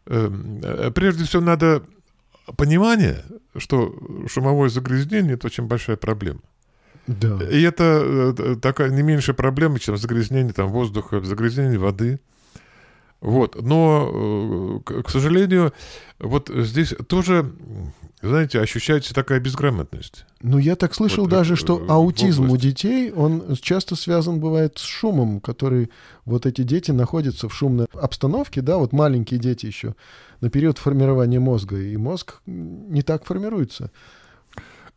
[0.08, 0.62] эм,
[0.94, 1.84] прежде всего надо
[2.58, 3.24] понимание,
[3.58, 3.96] что
[4.28, 6.42] шумовое загрязнение— это очень большая проблема.
[7.08, 7.38] Да.
[7.50, 12.20] И это такая не меньшая проблема, чем загрязнение там, воздуха, загрязнение воды.
[13.24, 13.60] Вот.
[13.62, 15.74] Но, к сожалению,
[16.20, 17.52] вот здесь тоже
[18.22, 20.26] знаете, ощущается такая безграмотность.
[20.42, 24.84] Ну, я так слышал вот, даже, что аутизм у детей, он часто связан бывает с
[24.84, 25.90] шумом, который
[26.24, 29.96] вот эти дети находятся в шумной обстановке, да, вот маленькие дети еще,
[30.40, 33.92] на период формирования мозга, и мозг не так формируется.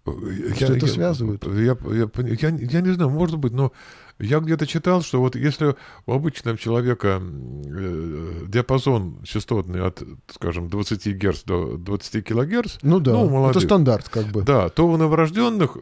[0.07, 1.45] Я, что это я, связывает?
[1.45, 3.73] Я, я, я, я не знаю, может быть, но
[4.19, 5.75] я где-то читал, что вот если
[6.07, 13.13] у обычного человека э, диапазон частотный от, скажем, 20 Гц до 20 кГц, ну да,
[13.13, 14.43] ну, молодых, это стандарт как бы.
[14.43, 15.77] Да, то у новорожденных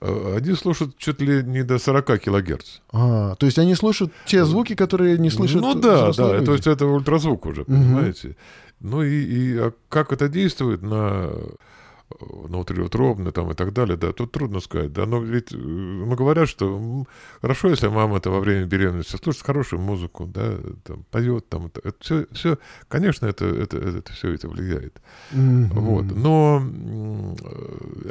[0.00, 2.80] э, они слушают чуть ли не до 40 килогерц.
[2.92, 6.46] А, то есть они слушают те звуки, которые не слышат Ну да, да, люди.
[6.46, 8.28] то есть это ультразвук уже, понимаете.
[8.28, 8.36] Угу.
[8.80, 11.32] Ну и, и а как это действует на
[12.20, 17.06] внутриутробно там и так далее, да, тут трудно сказать, да, но ведь ну, говорят, что
[17.40, 21.80] хорошо, если мама это во время беременности слушает хорошую музыку, да, там, поет, там, это,
[21.82, 25.00] это все, все, конечно, это, это, это, это все это влияет,
[25.32, 25.68] mm-hmm.
[25.72, 26.60] вот, но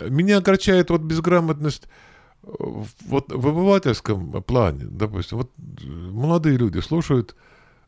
[0.09, 1.87] меня огорчает вот безграмотность
[2.41, 5.51] вот в обывательском плане, допустим, вот
[5.85, 7.35] молодые люди слушают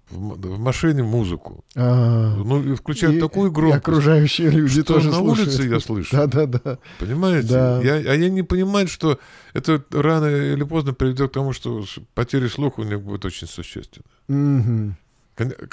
[0.09, 1.63] в машине музыку.
[1.75, 3.77] А, ну, и включают и, такую громкость.
[3.77, 5.49] И окружающие люди что тоже на слушают.
[5.49, 6.15] улице я слышу.
[6.15, 6.77] Да, да, да.
[6.99, 7.47] Понимаете?
[7.47, 7.81] Да.
[7.81, 9.19] Я, а я не понимаю, что
[9.53, 14.05] это рано или поздно приведет к тому, что потеря слуха у них будет очень существенна.
[14.27, 14.95] Угу.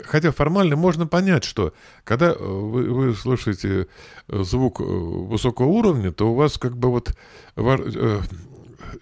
[0.04, 3.86] Хотя формально можно понять, что когда вы, вы слушаете
[4.28, 7.14] звук высокого уровня, то у вас как бы вот
[7.56, 8.20] э,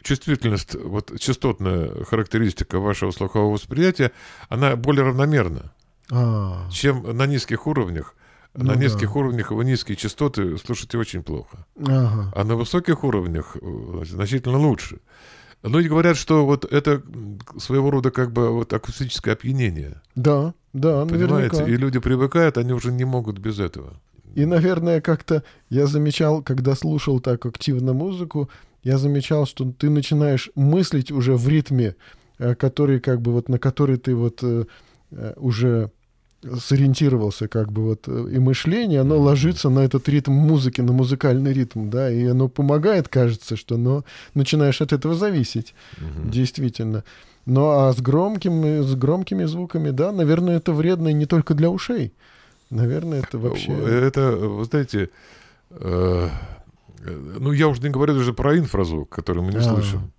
[0.03, 4.13] чувствительность, вот частотная характеристика вашего слухового восприятия,
[4.49, 5.73] она более равномерна,
[6.11, 6.69] а.
[6.71, 8.15] чем на низких уровнях.
[8.55, 9.21] Ну, на низких да.
[9.21, 11.67] уровнях вы низкие частоты слушаете очень плохо.
[11.79, 12.33] Ага.
[12.35, 14.99] А на высоких уровнях э, значительно лучше.
[15.63, 17.03] Ну и говорят, что вот это
[17.59, 20.01] своего рода как бы вот акустическое опьянение.
[20.15, 21.57] Да, да, Понимаете?
[21.57, 21.65] Наверняка.
[21.67, 24.01] И люди привыкают, они уже не могут без этого.
[24.35, 28.49] И, наверное, как-то я замечал, когда слушал так активно музыку,
[28.83, 31.97] я замечал, что ты начинаешь мыслить уже в ритме,
[32.39, 34.65] э, который как бы вот на который ты вот э,
[35.13, 35.91] э, уже
[36.59, 41.91] сориентировался, как бы вот, и мышление, оно ложится на этот ритм музыки, на музыкальный ритм,
[41.91, 46.31] да, и оно помогает, кажется, что, но начинаешь от этого зависеть, угу.
[46.31, 47.05] действительно.
[47.45, 51.69] Ну, а с громкими, с громкими звуками, да, наверное, это вредно и не только для
[51.69, 52.13] ушей.
[52.71, 53.73] Наверное, это вообще...
[53.73, 55.11] Это, вы знаете,
[55.71, 56.29] э,
[57.05, 60.13] ну, я уже не говорю даже про инфразвук, который мы не а, слышим.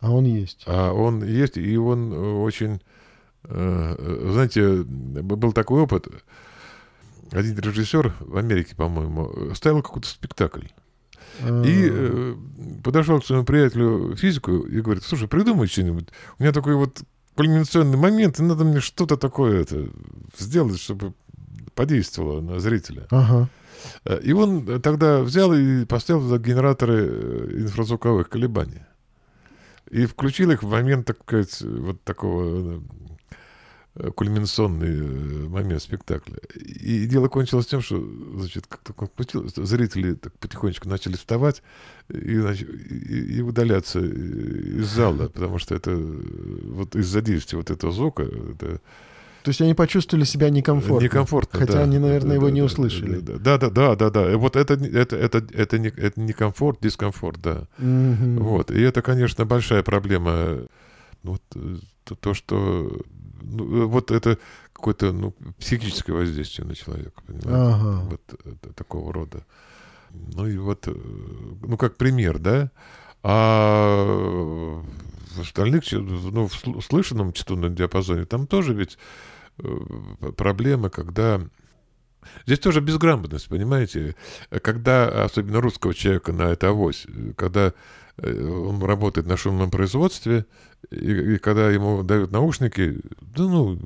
[0.00, 0.64] А он есть.
[0.66, 2.80] А он есть, и он очень
[3.46, 6.06] Э, знаете, был такой опыт.
[7.30, 10.66] Один режиссер в Америке, по-моему, ставил какой-то спектакль.
[11.40, 12.36] И э,
[12.84, 16.08] подошел к своему приятелю физику и говорит, слушай, придумай что-нибудь.
[16.38, 17.02] У меня такой вот
[17.34, 19.88] кульминационный момент, и надо мне что-то такое это
[20.38, 21.12] сделать, чтобы
[21.74, 23.08] подействовало на зрителя.
[23.10, 23.48] Ага.
[23.48, 23.63] Э,
[24.22, 28.82] и он тогда взял и поставил туда генераторы э, инфразвуковых колебаний.
[29.90, 32.82] И включил их в момент, так сказать, вот такого
[33.96, 36.38] Э, кульминационный э, момент спектакля.
[36.56, 38.04] И дело кончилось тем, что,
[38.36, 41.62] значит, как только он зрители так потихонечку начали вставать
[42.08, 48.24] и, и, и удаляться из зала, потому что это вот из-за действия вот этого звука,
[48.24, 48.80] это,
[49.44, 51.04] то есть они почувствовали себя некомфортно.
[51.04, 53.20] Некомфортно, Хотя да, они, наверное, да, его да, не услышали.
[53.20, 54.38] Да, да, да, да, да.
[54.38, 57.68] Вот это, это, это, это, не, это не комфорт, дискомфорт, да.
[57.78, 58.38] Mm-hmm.
[58.40, 58.70] Вот.
[58.70, 60.60] И это, конечно, большая проблема.
[61.22, 61.76] Вот, э,
[62.20, 63.02] то, что
[63.42, 64.38] ну, э, вот это
[64.72, 67.50] какое-то ну, психическое воздействие на человека, понимаете?
[67.50, 68.00] Ага.
[68.10, 69.44] Вот это, такого рода.
[70.10, 72.70] Ну и вот, э, ну как пример, да?
[73.22, 74.04] А
[75.34, 78.96] в остальных, ну, в слышанном частотном диапазоне, там тоже ведь
[79.58, 81.40] э, проблема, когда...
[82.46, 84.16] Здесь тоже безграмотность, понимаете?
[84.62, 87.74] Когда, особенно русского человека на это авось, когда
[88.16, 90.46] он работает на шумном производстве,
[90.90, 93.78] и, и когда ему дают наушники, да ну,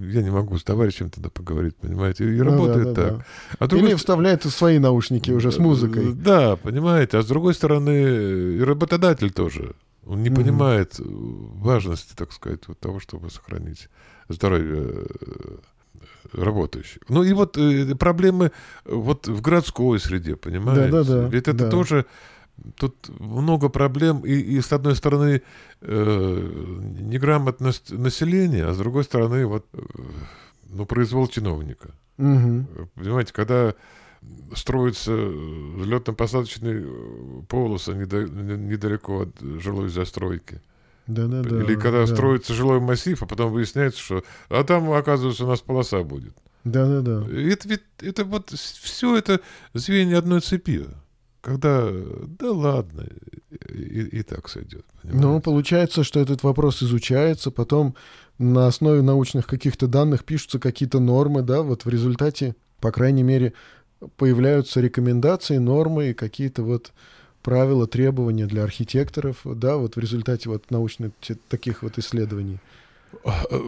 [0.00, 3.18] я не могу с товарищем тогда поговорить, понимаете, и ну, работает да, да, так.
[3.18, 3.24] Да.
[3.58, 3.88] А другой...
[3.88, 6.12] Или вставляет свои наушники уже с музыкой.
[6.12, 9.74] Да, понимаете, а с другой стороны, и работодатель тоже.
[10.06, 10.34] Он не mm-hmm.
[10.34, 13.88] понимает важности, так сказать, вот того, чтобы сохранить
[14.32, 15.06] здоровье э,
[16.32, 17.02] работающих.
[17.08, 18.52] Ну и вот э, проблемы
[18.84, 20.90] вот в городской среде, понимаете?
[20.90, 21.28] Да, да, да.
[21.28, 21.70] Ведь это да.
[21.70, 22.06] тоже
[22.76, 25.42] тут много проблем, и, и с одной стороны
[25.80, 26.50] э,
[27.00, 29.78] неграмотность населения, а с другой стороны вот э,
[30.68, 31.90] ну произвол чиновника.
[32.18, 32.88] Угу.
[32.94, 33.74] Понимаете, когда
[34.54, 36.86] строится взлетно-посадочный
[37.48, 40.60] полосы недалеко от жилой застройки.
[41.10, 41.62] Да, да, да.
[41.62, 42.06] Или когда да.
[42.06, 46.34] строится жилой массив, а потом выясняется, что а там, оказывается, у нас полоса будет.
[46.64, 47.26] Да, да, да.
[47.30, 49.40] Это ведь это вот все это
[49.74, 50.86] звенья одной цепи
[51.40, 51.90] когда,
[52.38, 53.06] да ладно,
[53.68, 54.84] и, и так сойдет.
[55.02, 55.26] Понимаете?
[55.26, 57.94] Ну, получается, что этот вопрос изучается, потом
[58.38, 63.54] на основе научных каких-то данных пишутся какие-то нормы, да, вот в результате, по крайней мере,
[64.16, 66.92] появляются рекомендации, нормы и какие-то вот
[67.42, 71.12] правила, требования для архитекторов, да, вот в результате вот научных
[71.48, 72.58] таких вот исследований.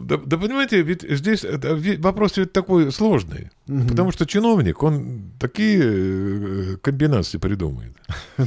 [0.03, 1.45] Да, да понимаете, ведь здесь
[1.99, 3.51] вопрос ведь такой сложный.
[3.69, 3.89] Угу.
[3.89, 7.93] Потому что чиновник, он такие э, комбинации придумает.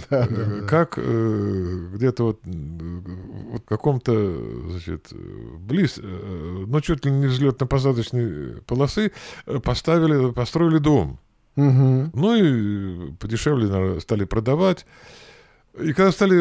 [0.09, 4.13] Э, как э, где-то вот в каком-то,
[4.71, 5.13] значит,
[5.59, 9.11] близ, ну, чуть ли не взлетно-посадочной полосы
[9.63, 11.19] поставили, построили дом.
[12.13, 14.85] Ну и подешевле стали продавать.
[15.79, 16.37] И когда стали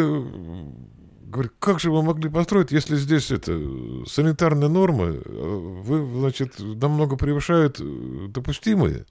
[1.34, 3.58] Говорю, как же вы могли построить, если здесь это
[4.06, 7.80] санитарные нормы, вы, значит, намного превышают
[8.30, 9.04] допустимые?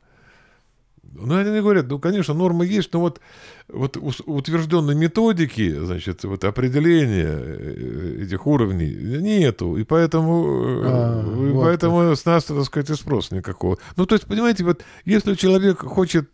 [1.16, 3.22] Ну, они говорят, ну, конечно, нормы есть, но вот,
[3.68, 10.43] вот утвержденной методики, значит, вот определения э, этих уровней нету, и поэтому,
[10.84, 13.78] а, и вот поэтому с нас, так сказать, и спрос никакого.
[13.95, 16.30] Ну, то есть, понимаете, вот если человек хочет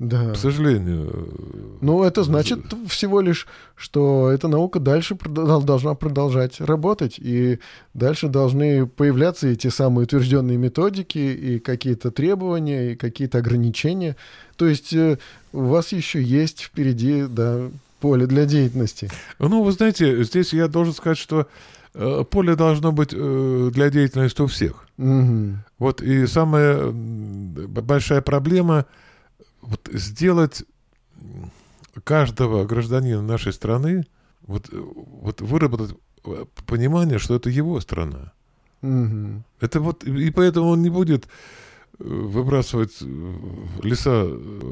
[0.00, 0.32] да.
[0.32, 1.28] К сожалению.
[1.82, 3.46] Ну, это значит всего лишь,
[3.76, 7.58] что эта наука дальше должна продолжать работать, и
[7.92, 14.16] дальше должны появляться эти самые утвержденные методики, и какие-то требования, и какие-то ограничения.
[14.56, 15.18] То есть э,
[15.52, 17.68] у вас еще есть впереди, да,
[18.00, 19.10] поле для деятельности.
[19.38, 21.46] Ну, вы знаете, здесь я должен сказать, что
[21.92, 24.86] э, поле должно быть э, для деятельности у всех.
[24.96, 25.56] Угу.
[25.78, 28.86] Вот и самая большая проблема—
[29.62, 30.64] вот сделать
[32.04, 34.06] каждого гражданина нашей страны,
[34.46, 38.32] вот, вот выработать э, понимание, что это его страна.
[38.82, 39.42] Угу.
[39.60, 41.26] Это вот, и поэтому он не будет
[41.98, 43.34] э, выбрасывать э,
[43.82, 44.26] леса,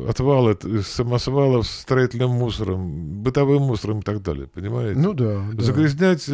[0.09, 4.99] отвалы самосвалов строительным мусором, бытовым мусором и так далее, понимаете?
[4.99, 5.45] Ну да.
[5.53, 5.62] да.
[5.62, 6.28] Загрязнять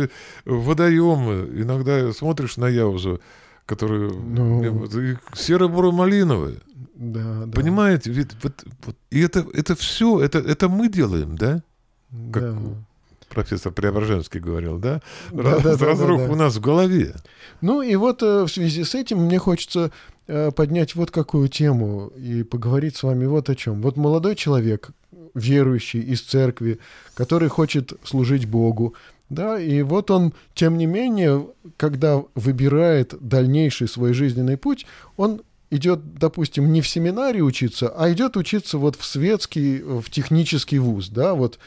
[0.44, 1.50] водоемы.
[1.60, 3.20] Иногда смотришь на Яузу,
[3.66, 4.86] который ну...
[5.34, 6.60] серо-буро-малиновый.
[7.14, 7.52] Да, да.
[7.52, 11.62] Понимаете, ведь вот, вот, и это, это все, это, это мы делаем, да?
[12.32, 12.58] Как да.
[13.28, 15.00] профессор Преображенский говорил, да?
[15.30, 16.32] да, Раз, да разрух да, да.
[16.32, 17.14] у нас в голове.
[17.60, 19.92] Ну и вот э, в связи с этим мне хочется
[20.26, 23.80] э, поднять вот какую тему и поговорить с вами вот о чем.
[23.80, 24.90] Вот молодой человек,
[25.34, 26.78] верующий из церкви,
[27.14, 28.94] который хочет служить Богу,
[29.28, 31.46] Да, и вот он, тем не менее,
[31.76, 34.86] когда выбирает дальнейший свой жизненный путь,
[35.16, 35.42] он
[35.74, 41.08] идет, допустим, не в семинарии учиться, а идет учиться вот в светский, в технический вуз,
[41.08, 41.58] да, вот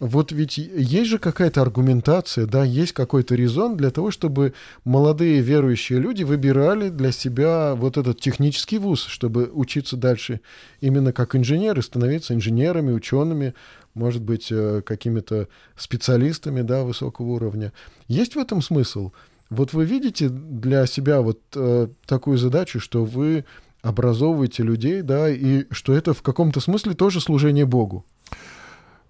[0.00, 4.52] вот ведь есть же какая-то аргументация, да, есть какой-то резон для того, чтобы
[4.84, 10.40] молодые верующие люди выбирали для себя вот этот технический вуз, чтобы учиться дальше
[10.80, 13.54] именно как инженеры, становиться инженерами, учеными,
[13.94, 17.72] может быть, э, какими-то специалистами, да, высокого уровня.
[18.08, 19.12] Есть в этом смысл?
[19.50, 23.44] Вот вы видите для себя вот э, такую задачу, что вы
[23.82, 28.06] образовываете людей, да, и что это в каком-то смысле тоже служение Богу?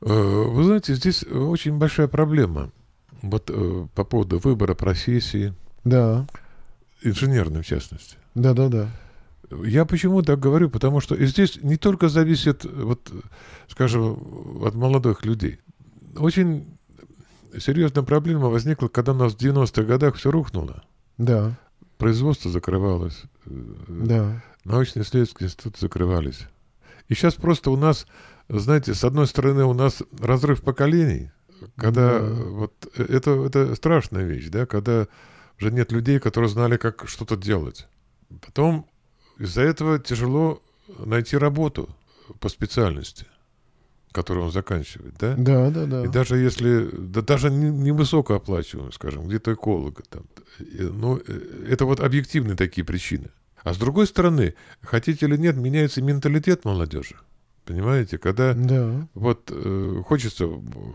[0.01, 2.71] Э, вы знаете, здесь очень большая проблема.
[3.23, 5.55] Вот э, по поводу выбора профессии.
[5.85, 6.27] Да.
[7.03, 8.17] Инженерной, в частности.
[8.35, 8.89] Да, да, да.
[9.65, 10.69] Я почему так говорю?
[10.69, 13.13] Потому что здесь не только зависит, вот,
[13.69, 15.61] скажем, от молодых людей.
[16.17, 16.74] Очень
[17.59, 20.85] серьезная проблема возникла, когда у нас в 90-х годах все рухнуло.
[21.19, 21.59] Да.
[21.99, 23.23] Производство закрывалось.
[23.47, 23.51] Э,
[23.89, 24.43] да.
[24.65, 26.41] Научно-исследовательские институты закрывались.
[27.09, 28.07] И сейчас просто у нас
[28.49, 31.31] знаете, с одной стороны, у нас разрыв поколений,
[31.77, 32.29] когда да.
[32.29, 35.09] вот э, это, это страшная вещь, да, когда
[35.59, 37.87] уже нет людей, которые знали, как что-то делать.
[38.45, 38.87] Потом
[39.39, 40.63] из-за этого тяжело
[40.99, 41.89] найти работу
[42.41, 43.27] по специальности,
[44.15, 45.35] которую он заканчивает, да?
[45.37, 46.05] Да, да, да.
[46.05, 50.23] И даже если, да даже не, не высокооплачиваемый, скажем, где-то эколога, там,
[50.59, 53.31] ну, э, это вот объективные такие причины.
[53.65, 57.17] А с другой стороны, хотите или нет, меняется менталитет молодежи.
[57.65, 59.09] Понимаете, когда да.
[59.15, 60.49] вот э, хочется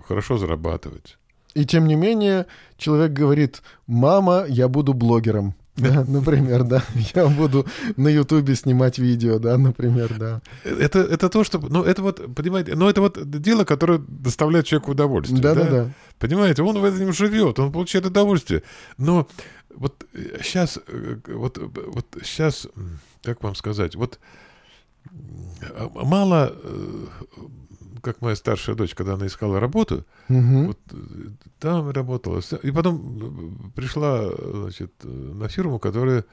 [0.08, 1.18] хорошо зарабатывать.
[1.56, 2.46] И тем не менее,
[2.78, 5.56] человек говорит, мама, я буду блогером.
[5.80, 6.84] Да, например, да.
[7.16, 7.66] Я буду
[7.98, 10.42] на Ютубе снимать видео, да, например, да.
[10.64, 11.60] Это, это то, что...
[11.60, 15.42] Ну, это вот, понимаете, ну, это вот дело, которое доставляет человеку удовольствие.
[15.42, 15.70] Да, да, да.
[15.70, 15.90] да.
[16.18, 18.64] Понимаете, он в этом живет, он получает удовольствие.
[18.98, 19.28] Но
[19.74, 20.06] вот
[20.42, 22.68] сейчас, э, вот, вот сейчас,
[23.24, 24.20] как вам сказать, вот
[25.94, 27.06] мало, э,
[28.02, 30.68] как моя старшая дочь, когда она искала работу, угу.
[30.68, 30.96] вот, э,
[31.60, 32.42] там работала.
[32.64, 36.26] И потом э, пришла значит, на фирму, которая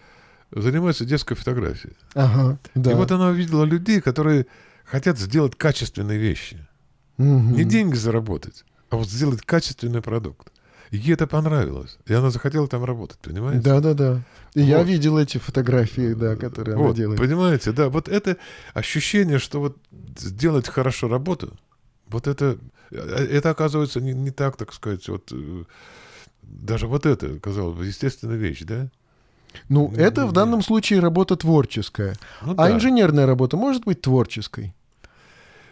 [0.53, 1.95] занимается детской фотографией.
[2.15, 2.93] Ага, да.
[2.93, 4.47] И вот она увидела людей, которые
[4.85, 6.67] хотят сделать качественные вещи.
[7.19, 7.27] Угу.
[7.27, 10.53] Не деньги заработать, а вот сделать качественный продукт.
[10.91, 11.99] Ей это понравилось.
[12.07, 13.63] И она захотела там работать, понимаете?
[13.63, 14.23] Да, да, да.
[14.55, 14.69] И вот.
[14.69, 17.21] я видел эти фотографии, да, которые вот, она делает.
[17.21, 17.89] Понимаете, да.
[17.89, 18.37] Вот это
[18.73, 19.77] ощущение, что вот
[20.17, 21.57] сделать хорошо работу,
[22.09, 22.59] вот это,
[22.91, 25.65] это оказывается не, не так, так сказать, вот э,
[26.43, 28.89] даже вот это, казалось бы, естественная вещь, да?
[29.69, 32.15] Ну, ну это в данном случае работа творческая.
[32.43, 32.73] Ну, а да.
[32.73, 34.75] инженерная работа может быть творческой?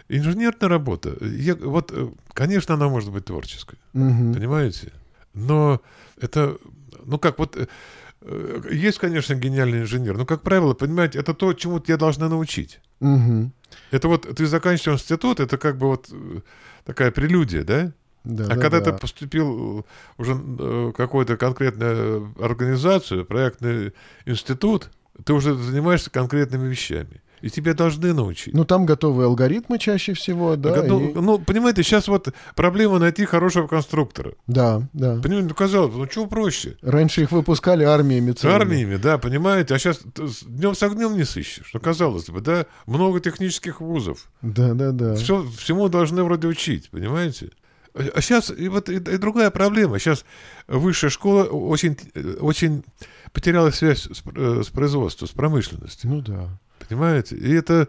[0.08, 4.34] Инженерная работа, я, вот, э, конечно, она может быть творческой, угу.
[4.34, 4.92] понимаете?
[5.34, 5.80] Но
[6.20, 6.56] это,
[7.04, 11.80] ну как, вот э, есть, конечно, гениальный инженер, но, как правило, понимаете, это то, чему
[11.80, 12.80] тебя должны научить.
[13.00, 13.52] Угу.
[13.90, 16.40] Это вот ты заканчиваешь институт, это как бы вот э,
[16.84, 17.92] такая прелюдия, да?
[18.24, 18.92] Да, а да, когда да.
[18.92, 19.84] ты поступил
[20.16, 23.92] уже в какую-то конкретную организацию, проектный
[24.24, 24.90] институт,
[25.24, 27.20] ты уже занимаешься конкретными вещами.
[27.44, 28.54] И тебя должны научить.
[28.54, 30.82] Ну, там готовые алгоритмы чаще всего, да.
[30.82, 31.12] Ну, и...
[31.12, 34.32] ну, понимаете, сейчас вот проблема найти хорошего конструктора.
[34.46, 35.20] Да, да.
[35.22, 36.78] Понимаете, ну, казалось бы, ну, чего проще?
[36.80, 38.56] Раньше их выпускали армиями целыми.
[38.56, 39.74] Армиями, да, понимаете.
[39.74, 40.00] А сейчас
[40.46, 41.68] днем с огнем не сыщешь.
[41.74, 44.30] Ну, казалось бы, да, много технических вузов.
[44.40, 45.14] Да, да, да.
[45.14, 47.50] Все, всему должны вроде учить, понимаете?
[47.92, 49.98] А сейчас и вот и, и другая проблема.
[49.98, 50.24] Сейчас
[50.66, 51.98] высшая школа очень,
[52.40, 52.84] очень
[53.32, 56.10] потеряла связь с, э, с производством, с промышленностью.
[56.10, 56.48] Ну да.
[56.78, 57.36] Понимаете?
[57.36, 57.88] И это...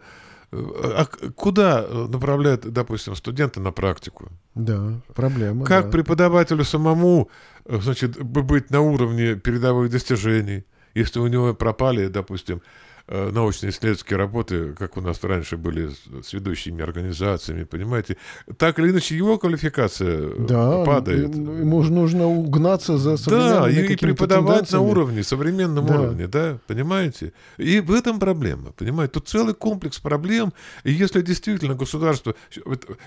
[0.51, 1.05] Э, а
[1.35, 4.31] куда направляют, допустим, студента на практику?
[4.53, 5.65] Да, проблема.
[5.65, 5.91] Как да.
[5.91, 7.29] преподавателю самому,
[7.65, 14.73] э, значит, быть на уровне передовых достижений, если у него пропали, допустим, Э, научно-исследовательские работы,
[14.73, 15.91] как у нас раньше были
[16.23, 18.17] с ведущими организациями, понимаете,
[18.57, 21.35] так или иначе его квалификация э, да, падает.
[21.35, 25.99] Ему нужно угнаться за Да, и преподавать на уровне, современном да.
[25.99, 27.33] уровне, да, понимаете?
[27.57, 29.13] И в этом проблема, понимаете?
[29.13, 30.53] Тут целый комплекс проблем,
[30.83, 32.33] и если действительно государство...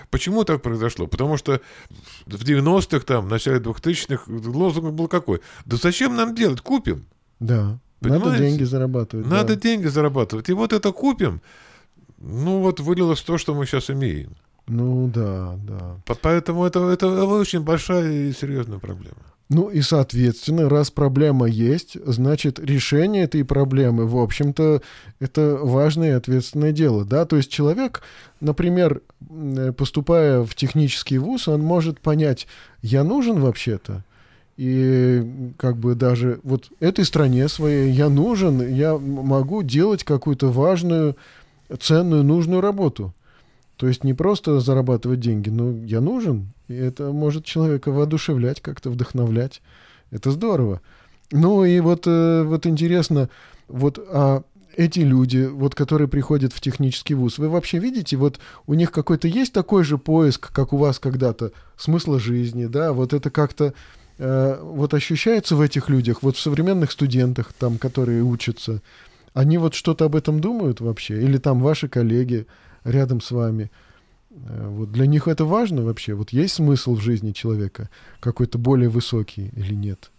[0.09, 1.07] Почему так произошло?
[1.07, 1.59] Потому что
[2.25, 5.41] в 90-х, там, в начале 2000-х лозунг был какой?
[5.65, 6.61] Да зачем нам делать?
[6.61, 7.05] Купим.
[7.39, 7.79] Да.
[7.99, 8.25] Понимаете?
[8.25, 9.27] Надо деньги зарабатывать.
[9.27, 9.61] Надо да.
[9.61, 10.49] деньги зарабатывать.
[10.49, 11.41] И вот это купим.
[12.17, 14.35] Ну вот вылилось то, что мы сейчас имеем.
[14.67, 15.97] Ну да, да.
[16.21, 19.17] Поэтому это, это очень большая и серьезная проблема.
[19.49, 24.83] Ну и, соответственно, раз проблема есть, значит, решение этой проблемы, в общем-то,
[25.19, 27.25] это важное и ответственное дело, да?
[27.25, 28.03] То есть человек,
[28.41, 29.01] например,
[29.75, 32.45] поступая в технический вуз, он может понять,
[32.83, 34.03] я нужен вообще-то,
[34.59, 41.15] и как бы даже вот этой стране своей я нужен, я могу делать какую-то важную,
[41.79, 43.13] ценную, нужную работу.
[43.77, 48.89] То есть не просто зарабатывать деньги, но я нужен, и это может человека воодушевлять, как-то
[48.89, 49.61] вдохновлять.
[50.11, 50.81] Это здорово.
[51.31, 53.29] Ну и вот, э, вот интересно,
[53.69, 54.43] вот а
[54.75, 59.29] эти люди, вот, которые приходят в технический вуз, вы вообще видите, вот у них какой-то
[59.29, 63.73] есть такой же поиск, как у вас когда-то, смысла жизни, да, вот это как-то
[64.19, 68.81] э, вот ощущается в этих людях, вот в современных студентах, там, которые учатся,
[69.33, 71.21] они вот что-то об этом думают вообще?
[71.23, 72.45] Или там ваши коллеги,
[72.83, 73.71] рядом с вами.
[74.31, 76.13] Э, вот для них это важно вообще?
[76.13, 77.89] Вот есть смысл в жизни человека
[78.19, 80.11] какой-то более высокий или нет?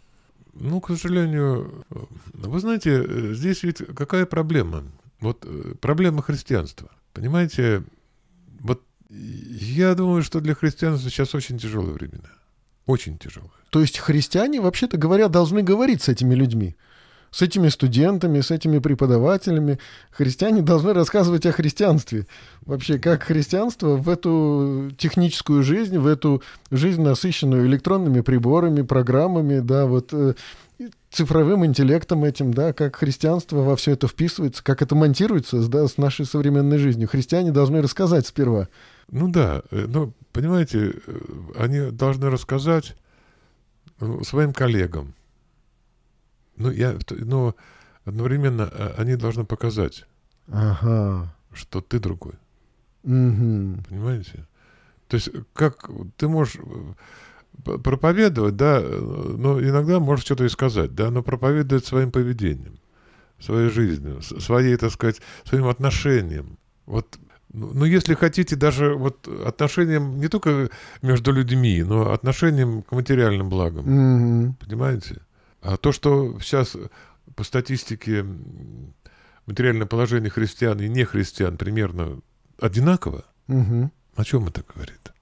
[0.54, 1.84] Ну, к сожалению,
[2.32, 4.84] вы знаете, э, здесь ведь какая проблема?
[5.20, 6.90] Вот э, проблема христианства.
[7.12, 7.82] Понимаете,
[8.60, 12.30] вот я думаю, что для христианства сейчас очень тяжелые времена.
[12.90, 13.50] Очень тяжелые.
[13.70, 16.76] То есть христиане, вообще-то говоря, должны говорить с этими людьми?
[17.30, 19.78] с этими студентами, с этими преподавателями.
[20.10, 22.26] Христиане должны рассказывать о христианстве.
[22.62, 29.86] Вообще, как христианство в эту техническую жизнь, в эту жизнь, насыщенную электронными приборами, программами, да,
[29.86, 30.34] вот э,
[31.10, 35.98] цифровым интеллектом этим, да, как христианство во все это вписывается, как это монтируется да, с
[35.98, 37.08] нашей современной жизнью.
[37.08, 38.68] Христиане должны рассказать сперва.
[39.10, 41.18] Ну да, э, ну, понимаете, э,
[41.58, 42.96] они должны рассказать
[44.00, 45.14] ну, своим коллегам,
[46.56, 47.54] ну, я, но
[48.04, 50.04] одновременно они должны показать,
[50.48, 51.34] ага.
[51.52, 52.34] что ты другой.
[53.04, 53.84] Угу.
[53.88, 54.46] Понимаете?
[55.08, 56.92] То есть, как ты можешь э,
[57.64, 62.78] проповедовать, да, но иногда можешь что-то и сказать, да, но проповедовать своим поведением,
[63.38, 66.58] своей жизнью, своей, так сказать, своим отношением.
[66.86, 67.18] Вот
[67.52, 70.70] ну, ну, если хотите, даже вот отношением не только
[71.02, 73.86] между людьми, но отношением к материальным благам.
[73.86, 74.54] Mm-hmm.
[74.64, 75.20] Понимаете?
[75.60, 76.76] А то, что сейчас
[77.34, 78.24] по статистике
[79.46, 82.20] материальное положение христиан и нехристиан примерно
[82.60, 83.90] одинаково, угу.
[84.14, 85.12] о чем это говорит?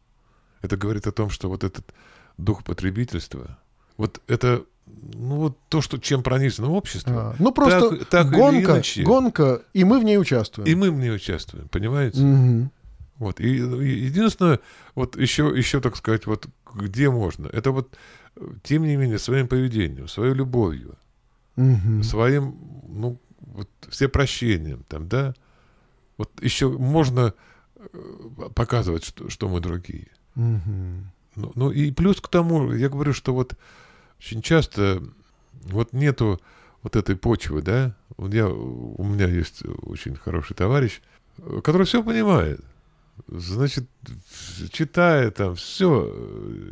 [0.61, 1.93] Это говорит о том, что вот этот
[2.39, 3.59] дух потребительства,
[3.97, 7.32] вот это ну вот то, что чем пронизано общество.
[7.32, 10.66] А, ну просто так, так гонка, иначе, гонка, и мы в ней участвуем.
[10.66, 12.22] И мы в ней участвуем, понимаете?
[12.22, 12.70] Угу.
[13.18, 14.61] Вот и, и единственное,
[14.95, 17.97] вот еще еще так сказать, вот где можно, это вот
[18.62, 20.97] тем не менее, своим поведением, своей любовью,
[21.57, 22.03] угу.
[22.03, 22.57] своим,
[22.89, 25.34] ну, вот, все прощением, там, да,
[26.16, 27.34] вот еще можно
[27.76, 30.09] э, показывать, что, что мы другие.
[30.36, 31.05] Угу.
[31.39, 33.55] Ну, ну и плюс к тому, я говорю, что вот
[34.18, 35.03] очень часто
[35.62, 36.41] вот нету
[36.82, 41.01] вот этой почвы, да, я, у меня есть очень хороший товарищ,
[41.62, 42.61] который все понимает.
[43.27, 43.89] Значит,
[44.71, 46.12] читая там все.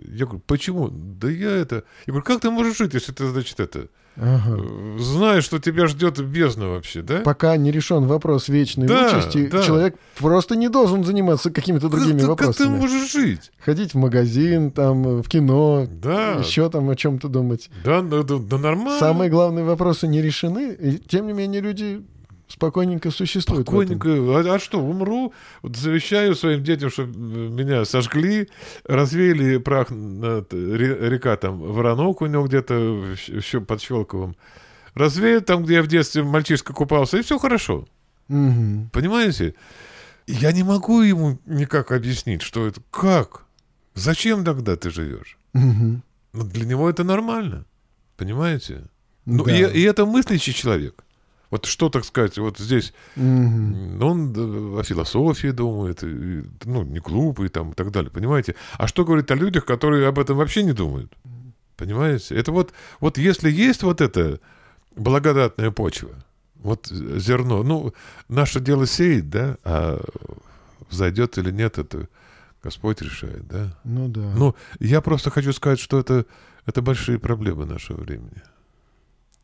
[0.06, 0.88] Я говорю, почему?
[0.88, 1.84] Да я это...
[2.06, 3.88] Я говорю, как ты можешь жить, если ты, значит, это...
[4.18, 4.58] Ага.
[4.98, 7.18] Знаешь, что тебя ждет бездна вообще, да?
[7.20, 9.62] Пока не решен вопрос вечной да, участи, да.
[9.62, 12.66] человек просто не должен заниматься какими-то другими как, вопросами.
[12.68, 13.52] Как ты можешь жить?
[13.58, 16.36] Ходить в магазин, там, в кино, да.
[16.36, 17.68] еще там о чем-то думать.
[17.84, 18.98] Да, да, да, да нормально.
[18.98, 22.02] Самые главные вопросы не решены, и тем не менее люди
[22.48, 23.62] спокойненько существует.
[23.62, 24.08] Спокойненько.
[24.08, 25.32] А, а что, умру,
[25.62, 28.48] вот завещаю своим детям, чтобы меня сожгли,
[28.84, 32.74] развеяли прах над река там Воронок у него где-то
[33.28, 34.36] еще под Щелковым.
[34.94, 37.86] Развеют там, где я в детстве мальчишка купался, и все хорошо.
[38.28, 38.90] Угу.
[38.92, 39.54] Понимаете?
[40.26, 42.80] Я не могу ему никак объяснить, что это.
[42.90, 43.44] Как?
[43.94, 45.38] Зачем тогда ты живешь?
[45.54, 46.02] Угу.
[46.32, 47.64] Но для него это нормально.
[48.16, 48.84] Понимаете?
[49.24, 49.54] Ну, да.
[49.54, 51.04] и, и это мыслящий человек.
[51.50, 57.70] Вот что, так сказать, вот здесь mm он о философии думает, ну, не глупый там
[57.70, 58.54] и так далее, понимаете?
[58.78, 61.12] А что говорит о людях, которые об этом вообще не думают?
[61.76, 62.34] Понимаете?
[62.34, 64.40] Это вот, вот если есть вот эта
[64.96, 66.10] благодатная почва,
[66.56, 67.92] вот зерно, ну,
[68.28, 70.02] наше дело сеять, да, а
[70.90, 72.08] взойдет или нет, это
[72.62, 73.76] Господь решает, да?
[73.84, 74.32] Ну да.
[74.36, 76.26] Ну, я просто хочу сказать, что это,
[76.64, 78.42] это большие проблемы нашего времени.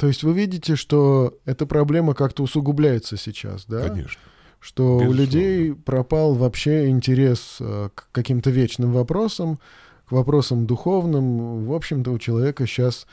[0.03, 3.89] То есть вы видите, что эта проблема как-то усугубляется сейчас, да?
[3.89, 4.21] Конечно.
[4.59, 5.09] Что Безусловно.
[5.09, 9.61] у людей пропал вообще интерес э, к каким-то вечным вопросам,
[10.07, 11.67] к вопросам духовным.
[11.67, 13.07] В общем-то, у человека сейчас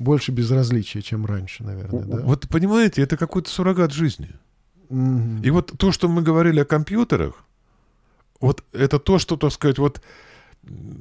[0.00, 2.16] больше безразличия, чем раньше, наверное, да?
[2.22, 4.30] Вот понимаете, это какой-то суррогат жизни.
[4.90, 5.44] Mm-hmm.
[5.44, 7.44] И вот то, что мы говорили о компьютерах,
[8.40, 10.00] вот это то, что, так сказать, вот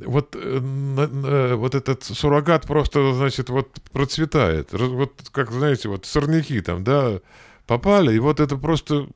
[0.06, 4.70] вот, э, вот этот суррогат просто, значит, вот процветает.
[4.72, 7.20] Вот, как, знаете, вот сорняки там, да,
[7.66, 9.08] попали, и вот это просто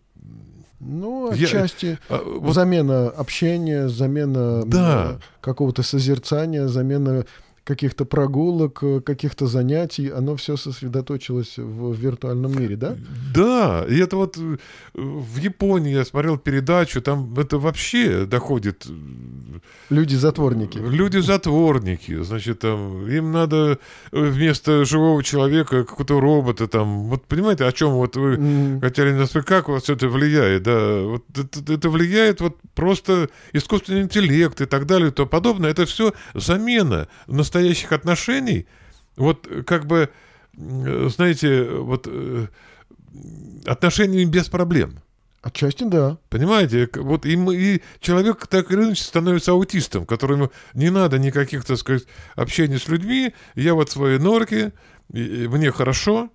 [0.80, 5.20] ну, отчасти Я, а, вот, замена общения, замена да.
[5.42, 7.26] какого-то созерцания, замена
[7.68, 12.96] каких-то прогулок, э, каких-то занятий, оно все сосредоточилось в виртуальном мире, да?
[13.36, 14.58] Да, и это вот э,
[14.94, 18.88] в Японии я смотрел передачу, там это вообще доходит...
[18.88, 19.60] Э,
[19.90, 20.78] Люди-затворники.
[20.78, 23.80] Люди-затворники, значит, там им надо
[24.12, 28.82] вместо живого человека какого-то робота там, вот понимаете, о чем вот вы mm.
[28.82, 34.04] хотели нас как вот все это влияет, да, вот это, это влияет вот просто искусственный
[34.04, 38.68] интеллект и так далее и тому подобное, это все замена настоящего настоящих отношений,
[39.16, 40.10] вот как бы,
[40.54, 42.48] знаете, вот э,
[43.66, 45.00] отношениями без проблем.
[45.42, 46.18] Отчасти да.
[46.30, 51.64] Понимаете, вот и, мы, и человек так или иначе становится аутистом, которому не надо никаких,
[51.64, 52.04] так сказать,
[52.36, 53.34] общения с людьми.
[53.56, 54.74] Я вот в своей норке,
[55.14, 56.30] и мне хорошо,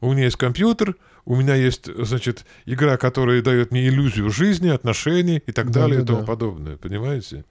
[0.00, 5.42] у меня есть компьютер, у меня есть, значит, игра, которая дает мне иллюзию жизни, отношений
[5.46, 6.26] и так да, далее да, и тому да.
[6.26, 7.44] подобное, понимаете?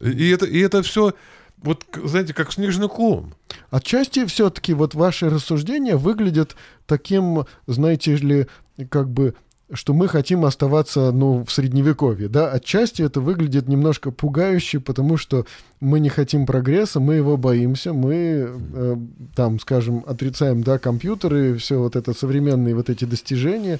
[0.00, 1.14] И это, и это все
[1.62, 3.34] вот, знаете, как снежный ком.
[3.70, 6.56] Отчасти все-таки вот ваши рассуждения выглядят
[6.86, 8.46] таким, знаете ли,
[8.88, 9.34] как бы
[9.72, 15.46] что мы хотим оставаться, ну, в средневековье, да, отчасти это выглядит немножко пугающе, потому что
[15.78, 18.96] мы не хотим прогресса, мы его боимся, мы, э,
[19.36, 23.78] там, скажем, отрицаем, да, компьютеры, все вот это современные вот эти достижения,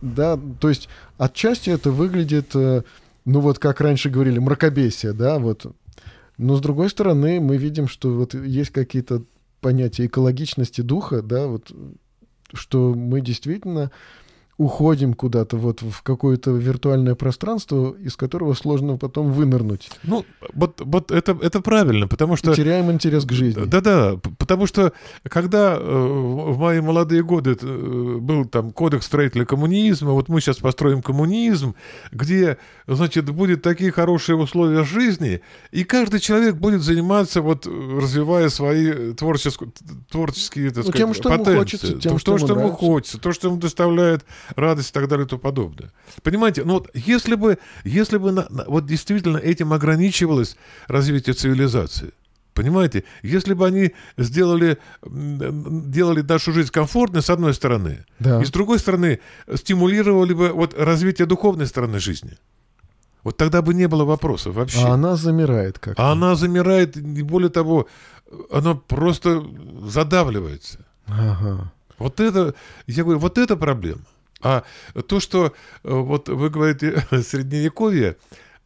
[0.00, 2.82] да, то есть отчасти это выглядит, э,
[3.24, 5.66] ну, вот как раньше говорили, мракобесие, да, вот
[6.38, 9.24] но с другой стороны, мы видим, что вот есть какие-то
[9.60, 11.72] понятия экологичности духа, да, вот
[12.54, 13.90] что мы действительно
[14.58, 19.88] уходим куда-то вот в какое-то виртуальное пространство, из которого сложно потом вынырнуть.
[20.02, 22.52] Ну, вот, вот это, это правильно, потому что...
[22.52, 23.64] И теряем интерес к жизни.
[23.64, 24.92] Да-да, потому что
[25.22, 30.56] когда э, в мои молодые годы э, был там кодекс строителя коммунизма, вот мы сейчас
[30.56, 31.76] построим коммунизм,
[32.10, 35.40] где, значит, будет такие хорошие условия жизни,
[35.70, 39.70] и каждый человек будет заниматься, вот, развивая свои творческие,
[40.10, 41.50] творческие так ну, сказать, тем, что потенции.
[41.52, 44.24] ему хочется, тем, то, что, что ему хочется, то, что ему доставляет
[44.56, 45.92] радость и так далее и тому подобное.
[46.22, 52.12] Понимаете, ну вот если бы, если бы на, на, вот действительно этим ограничивалось развитие цивилизации,
[52.58, 58.42] Понимаете, если бы они сделали, делали нашу жизнь комфортной, с одной стороны, да.
[58.42, 59.20] и с другой стороны,
[59.54, 62.36] стимулировали бы вот развитие духовной стороны жизни.
[63.22, 64.80] Вот тогда бы не было вопросов вообще.
[64.80, 66.02] А она замирает как-то.
[66.02, 67.86] А она замирает, и более того,
[68.50, 69.44] она просто
[69.84, 70.84] задавливается.
[71.06, 71.72] Ага.
[71.98, 72.54] Вот это,
[72.88, 74.02] я говорю, вот это проблема.
[74.40, 74.64] А
[75.06, 75.50] то, что э,
[75.82, 78.16] вот вы говорите средневековье,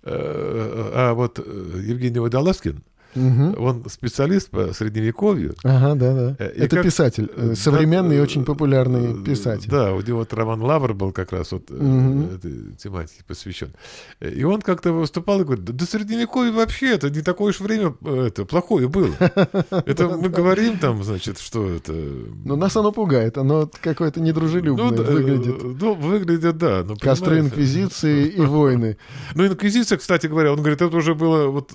[0.02, 2.82] э, а вот э, Евгений Водолазкин,
[3.14, 3.62] Угу.
[3.62, 5.54] Он специалист по средневековью.
[5.64, 6.46] Ага, да, да.
[6.46, 6.84] И Это как...
[6.84, 9.70] писатель, современный да, и очень популярный писатель.
[9.70, 12.34] Да, у него вот роман Лавр был как раз вот угу.
[12.34, 13.72] этой тематике посвящен.
[14.20, 18.44] И он как-то выступал и говорит, да средневековье вообще это не такое уж время это
[18.44, 19.12] плохое было.
[19.86, 21.92] Это мы говорим там, значит, что это...
[21.92, 25.62] Ну, нас оно пугает, оно какое-то недружелюбное ну, выглядит.
[25.80, 26.84] Ну, выглядит, да.
[27.00, 28.96] Костры инквизиции и войны.
[29.34, 31.72] Ну, инквизиция, кстати говоря, он говорит, это уже было вот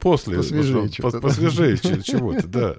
[0.00, 1.20] после посвежее чего-то.
[1.20, 2.76] Посвежее чего-то, да.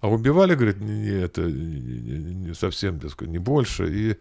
[0.00, 3.88] А убивали, говорит, не, это не совсем, не больше.
[3.88, 4.16] И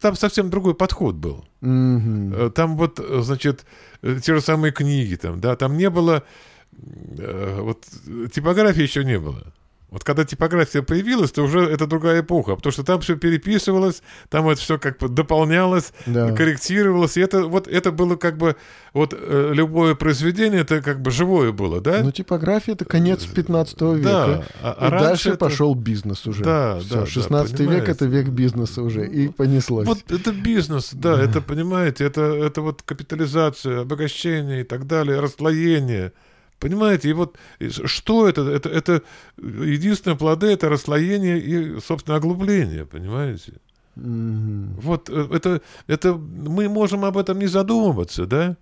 [0.00, 1.44] там совсем другой подход был.
[1.60, 2.50] Mm-hmm.
[2.50, 3.64] Там вот, значит,
[4.02, 6.24] те же самые книги там, да, там не было,
[6.72, 7.86] э, вот
[8.32, 9.52] типографии еще не было.
[9.90, 14.46] Вот когда типография появилась, то уже это другая эпоха, потому что там все переписывалось, там
[14.48, 16.32] это все как бы дополнялось, да.
[16.32, 18.56] корректировалось, и это вот это было как бы
[18.92, 22.02] вот э, любое произведение это как бы живое было, да?
[22.02, 25.38] Ну типография это конец 15 века, да, а, а и дальше это...
[25.38, 26.44] пошел бизнес уже.
[26.44, 27.06] Да, все, да.
[27.06, 29.86] 16 да, век это век бизнеса уже и понеслось.
[29.86, 31.22] Вот это бизнес, да, да.
[31.22, 36.12] это понимаете, это это вот капитализация, обогащение и так далее, расслоение.
[36.58, 37.36] Понимаете, и вот
[37.70, 38.42] что это?
[38.42, 39.02] Это, это
[39.36, 43.54] единственные плоды это расслоение и, собственно, оглубление, понимаете?
[43.96, 44.80] Mm-hmm.
[44.80, 48.56] Вот э, это, это мы можем об этом не задумываться, да?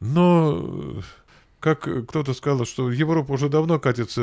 [0.00, 1.02] Но
[1.60, 4.22] как кто-то сказал, что Европа уже давно катится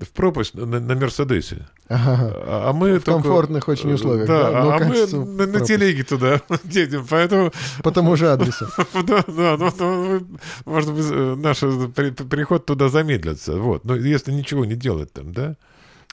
[0.00, 1.66] в пропасть на, на Мерседесе.
[1.88, 2.32] Ага.
[2.34, 3.22] А, а мы в только...
[3.22, 4.26] комфортных очень условиях.
[4.26, 7.52] Да, да а мы на, на телеге туда едем, поэтому...
[7.82, 8.66] По тому же адресу.
[9.06, 10.26] да, да, ну, ну,
[10.64, 11.10] может быть,
[11.42, 13.56] наш переход туда замедлится.
[13.56, 13.84] Вот.
[13.84, 15.56] Но если ничего не делать там, да?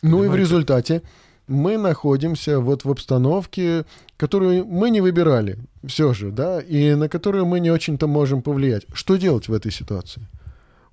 [0.01, 1.01] Ну и в результате
[1.47, 3.85] мы находимся вот в обстановке,
[4.17, 8.85] которую мы не выбирали, все же, да, и на которую мы не очень-то можем повлиять.
[8.93, 10.21] Что делать в этой ситуации?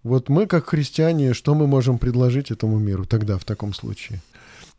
[0.06, 4.22] Вот мы, как христиане, что мы можем предложить этому миру тогда, в таком случае?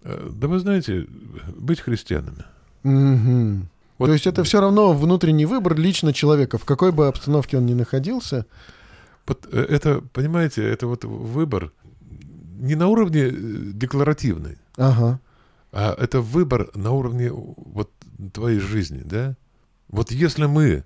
[0.03, 1.05] Э, да вы знаете,
[1.57, 2.45] быть христианами.
[2.85, 3.67] Угу.
[3.97, 4.05] Вот.
[4.05, 7.73] То есть это все равно внутренний выбор лично человека, в какой бы обстановке он ни
[7.73, 8.45] находился.
[9.27, 11.73] Вот э, это, понимаете, это вот выбор
[12.57, 13.31] не на уровне э,
[13.73, 14.57] декларативный.
[14.77, 15.19] Ага.
[15.73, 17.91] А это выбор на уровне вот
[18.31, 19.35] твоей жизни, да?
[19.89, 20.85] Вот если мы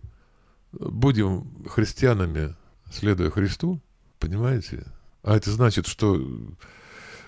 [0.72, 2.56] будем христианами,
[2.92, 3.80] следуя Христу,
[4.22, 4.86] понимаете,
[5.24, 6.16] а это значит, что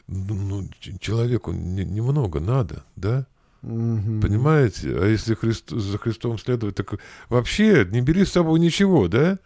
[0.07, 0.69] ну,
[0.99, 3.25] человеку немного надо, да?
[3.63, 4.21] Угу.
[4.21, 4.95] Понимаете?
[4.97, 6.95] А если Христ, за Христом следовать, так
[7.29, 9.39] вообще не бери с собой ничего, да?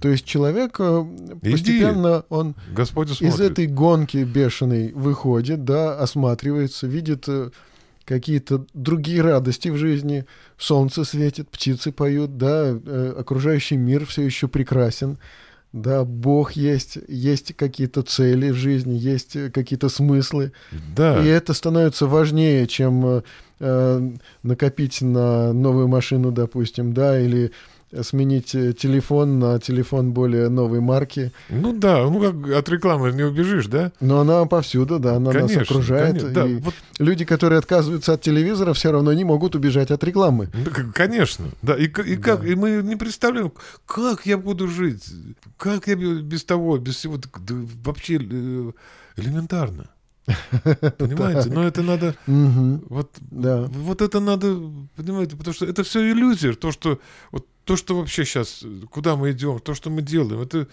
[0.00, 1.04] То есть человек э,
[1.42, 2.26] постепенно Иди.
[2.28, 7.50] он Господь из этой гонки бешеной выходит, да, осматривается, видит э,
[8.04, 10.24] какие-то другие радости в жизни.
[10.56, 15.18] Солнце светит, птицы поют, да, э, окружающий мир все еще прекрасен.
[15.72, 20.52] Да, Бог есть, есть какие-то цели в жизни, есть какие-то смыслы.
[20.96, 21.22] Да.
[21.22, 23.22] И это становится важнее, чем
[23.60, 24.10] э,
[24.42, 27.52] накопить на новую машину, допустим, да, или
[28.02, 31.32] сменить э, телефон на телефон более новой марки.
[31.48, 33.92] Ну да, ну как от рекламы не убежишь, да?
[34.00, 36.22] Но она повсюду, да, она конечно, нас окружает.
[36.22, 36.74] Конечно, да, вот...
[36.98, 40.50] Люди, которые отказываются от телевизора, все равно не могут убежать от рекламы.
[40.94, 41.76] Конечно, да.
[41.76, 42.22] И, и да.
[42.22, 42.44] как?
[42.44, 43.52] И мы не представляем,
[43.86, 45.04] как я буду жить,
[45.56, 47.28] как я без того, без всего, да,
[47.84, 48.72] вообще э,
[49.16, 49.90] элементарно.
[50.98, 51.50] Понимаете?
[51.50, 52.14] Но это надо...
[52.26, 53.64] Вот, да.
[53.70, 54.56] вот это надо,
[54.96, 56.52] понимаете, потому что это все иллюзия.
[56.52, 56.98] То, что,
[57.32, 60.68] вот, то, что вообще сейчас, куда мы идем, то, что мы делаем, это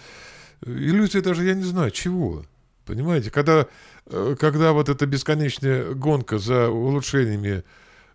[0.66, 2.46] иллюзия даже, я не знаю, чего.
[2.86, 3.32] Понимаете?
[3.32, 3.68] Когда,
[4.06, 7.66] э, когда вот эта бесконечная гонка за улучшениями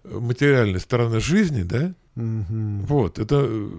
[0.03, 2.87] материальной стороны жизни, да, угу.
[2.87, 3.45] вот, это...
[3.47, 3.71] Э,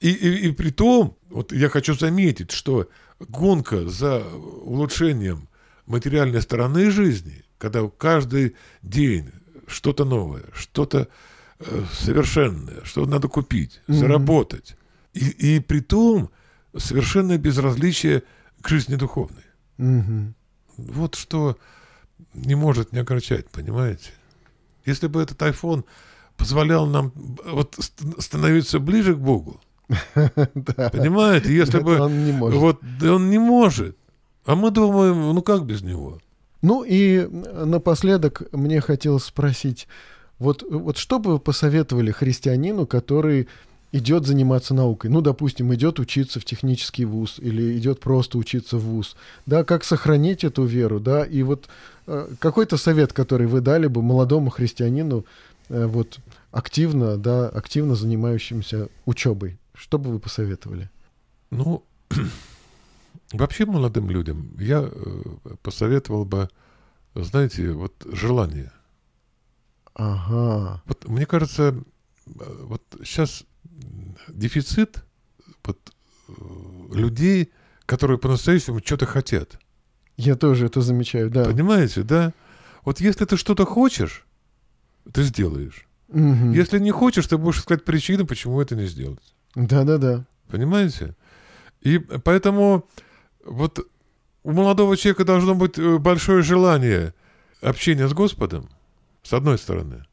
[0.00, 2.88] и, и, и при том, вот я хочу заметить, что
[3.20, 4.24] гонка за
[4.64, 5.48] улучшением
[5.86, 9.30] материальной стороны жизни, когда каждый день
[9.68, 11.06] что-то новое, что-то э,
[11.92, 13.94] совершенное, что надо купить, mm-hmm.
[13.94, 14.76] заработать.
[15.12, 16.30] И, и при том
[16.76, 18.22] совершенное безразличие
[18.60, 19.44] к жизни духовной.
[19.78, 20.32] Mm-hmm.
[20.76, 21.56] Вот что
[22.34, 24.10] не может не огорчать, понимаете?
[24.84, 25.84] Если бы этот iPhone
[26.36, 27.12] позволял нам
[27.44, 27.78] вот
[28.18, 29.60] становиться ближе к Богу,
[30.14, 33.96] понимаете, если бы вот он не может,
[34.44, 36.18] а мы думаем, ну как без него?
[36.62, 39.86] Ну и напоследок мне хотелось спросить,
[40.38, 43.48] вот, вот что бы вы посоветовали христианину, который
[43.92, 45.10] идет заниматься наукой?
[45.10, 49.16] Ну, допустим, идет учиться в технический вуз или идет просто учиться в вуз.
[49.46, 51.68] Да, как сохранить эту веру, да, и вот
[52.06, 55.24] э, какой-то совет, который вы дали бы молодому христианину,
[55.68, 56.18] э, вот
[56.50, 60.90] активно, да, активно занимающимся учебой, что бы вы посоветовали?
[61.50, 61.84] Ну,
[63.32, 65.22] Вообще молодым людям я э,
[65.62, 66.48] посоветовал бы,
[67.14, 68.70] знаете, вот желание.
[69.94, 70.82] Ага.
[70.86, 71.82] Вот мне кажется,
[72.26, 73.44] вот сейчас
[74.28, 75.04] дефицит
[75.64, 75.78] вот,
[76.28, 76.32] э,
[76.94, 77.52] людей,
[77.86, 79.58] которые по-настоящему что-то хотят.
[80.16, 81.44] Я тоже это замечаю, да.
[81.44, 82.32] Понимаете, да?
[82.84, 84.26] Вот если ты что-то хочешь,
[85.12, 85.86] ты сделаешь.
[86.08, 86.52] Угу.
[86.52, 89.34] Если не хочешь, ты будешь искать причины, почему это не сделать.
[89.54, 90.24] Да-да-да.
[90.48, 91.16] Понимаете?
[91.80, 92.88] И поэтому
[93.44, 93.86] вот
[94.42, 97.14] у молодого человека должно быть э, большое желание
[97.60, 98.68] общения с Господом,
[99.24, 100.04] с одной стороны.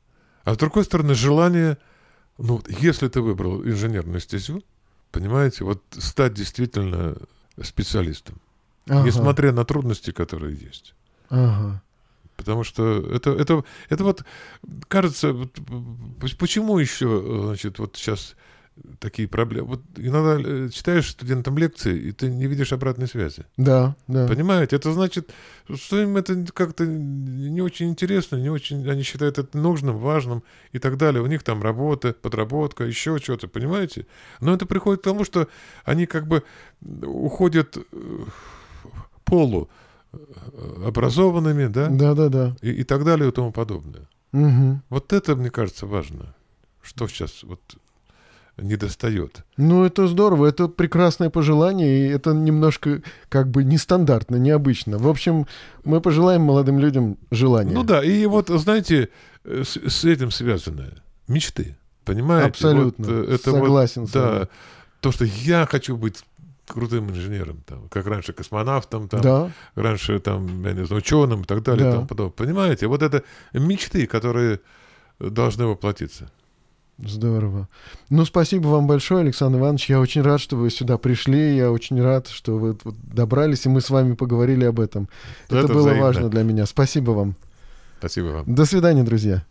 [0.44, 1.78] А с другой стороны, желание,
[2.40, 4.64] ну, если ты выбрал инженерную стезю,
[5.12, 7.16] понимаете, вот стать действительно
[7.62, 8.42] специалистом.
[8.88, 9.06] Ага.
[9.06, 10.96] Несмотря на трудности, которые есть.
[11.30, 11.84] Ага.
[12.36, 14.26] Потому что это, это, это вот
[14.88, 15.52] кажется, вот,
[16.40, 18.36] почему еще, значит, вот сейчас
[19.00, 19.68] такие проблемы.
[19.68, 23.46] Вот иногда э, читаешь студентам лекции, и ты не видишь обратной связи.
[23.58, 24.28] Да, да.
[24.28, 24.76] Понимаете?
[24.76, 25.32] Это значит,
[25.74, 30.80] что им это как-то не очень интересно, не очень, они считают это нужным, важным и
[30.80, 31.22] так далее.
[31.22, 34.08] У них там работа, подработка, еще что-то, понимаете?
[34.40, 35.48] Но это приходит к тому, что
[35.84, 36.44] они как бы
[36.82, 38.26] уходят э,
[39.26, 39.70] полу
[40.14, 40.18] э,
[40.86, 41.88] образованными, да?
[41.90, 42.56] Да, да, да.
[42.62, 44.08] И, и так далее и тому подобное.
[44.34, 44.82] Угу.
[44.90, 46.36] Вот это, мне кажется, важно.
[46.82, 47.60] Что сейчас вот
[48.62, 49.44] не достает.
[49.58, 54.98] Ну, это здорово, это прекрасное пожелание, и это немножко как бы нестандартно, необычно.
[54.98, 55.48] В общем,
[55.84, 57.74] мы пожелаем молодым людям желания.
[57.74, 59.10] Ну да, и вот, знаете,
[59.44, 60.94] с, с этим связаны
[61.28, 62.50] мечты, понимаете?
[62.50, 64.48] Абсолютно, вот, э, это согласен вот, Да,
[65.00, 66.24] то, что я хочу быть
[66.68, 69.52] крутым инженером, там, как раньше космонавтом, там, да.
[69.76, 71.98] раньше там, я не знаю, ученым и так далее, да.
[71.98, 72.34] там, подобное.
[72.34, 74.62] Понимаете, вот это мечты, которые
[75.20, 76.32] должны воплотиться.
[76.98, 77.68] Здорово.
[78.10, 79.90] Ну, спасибо вам большое, Александр Иванович.
[79.90, 81.56] Я очень рад, что вы сюда пришли.
[81.56, 82.78] Я очень рад, что вы
[83.14, 85.10] добрались, и мы с вами поговорили об этом.
[85.48, 86.04] Это, Это было взаимно.
[86.04, 86.66] важно для меня.
[86.66, 87.36] Спасибо вам.
[88.00, 88.54] Спасибо вам.
[88.56, 89.44] До свидания, друзья.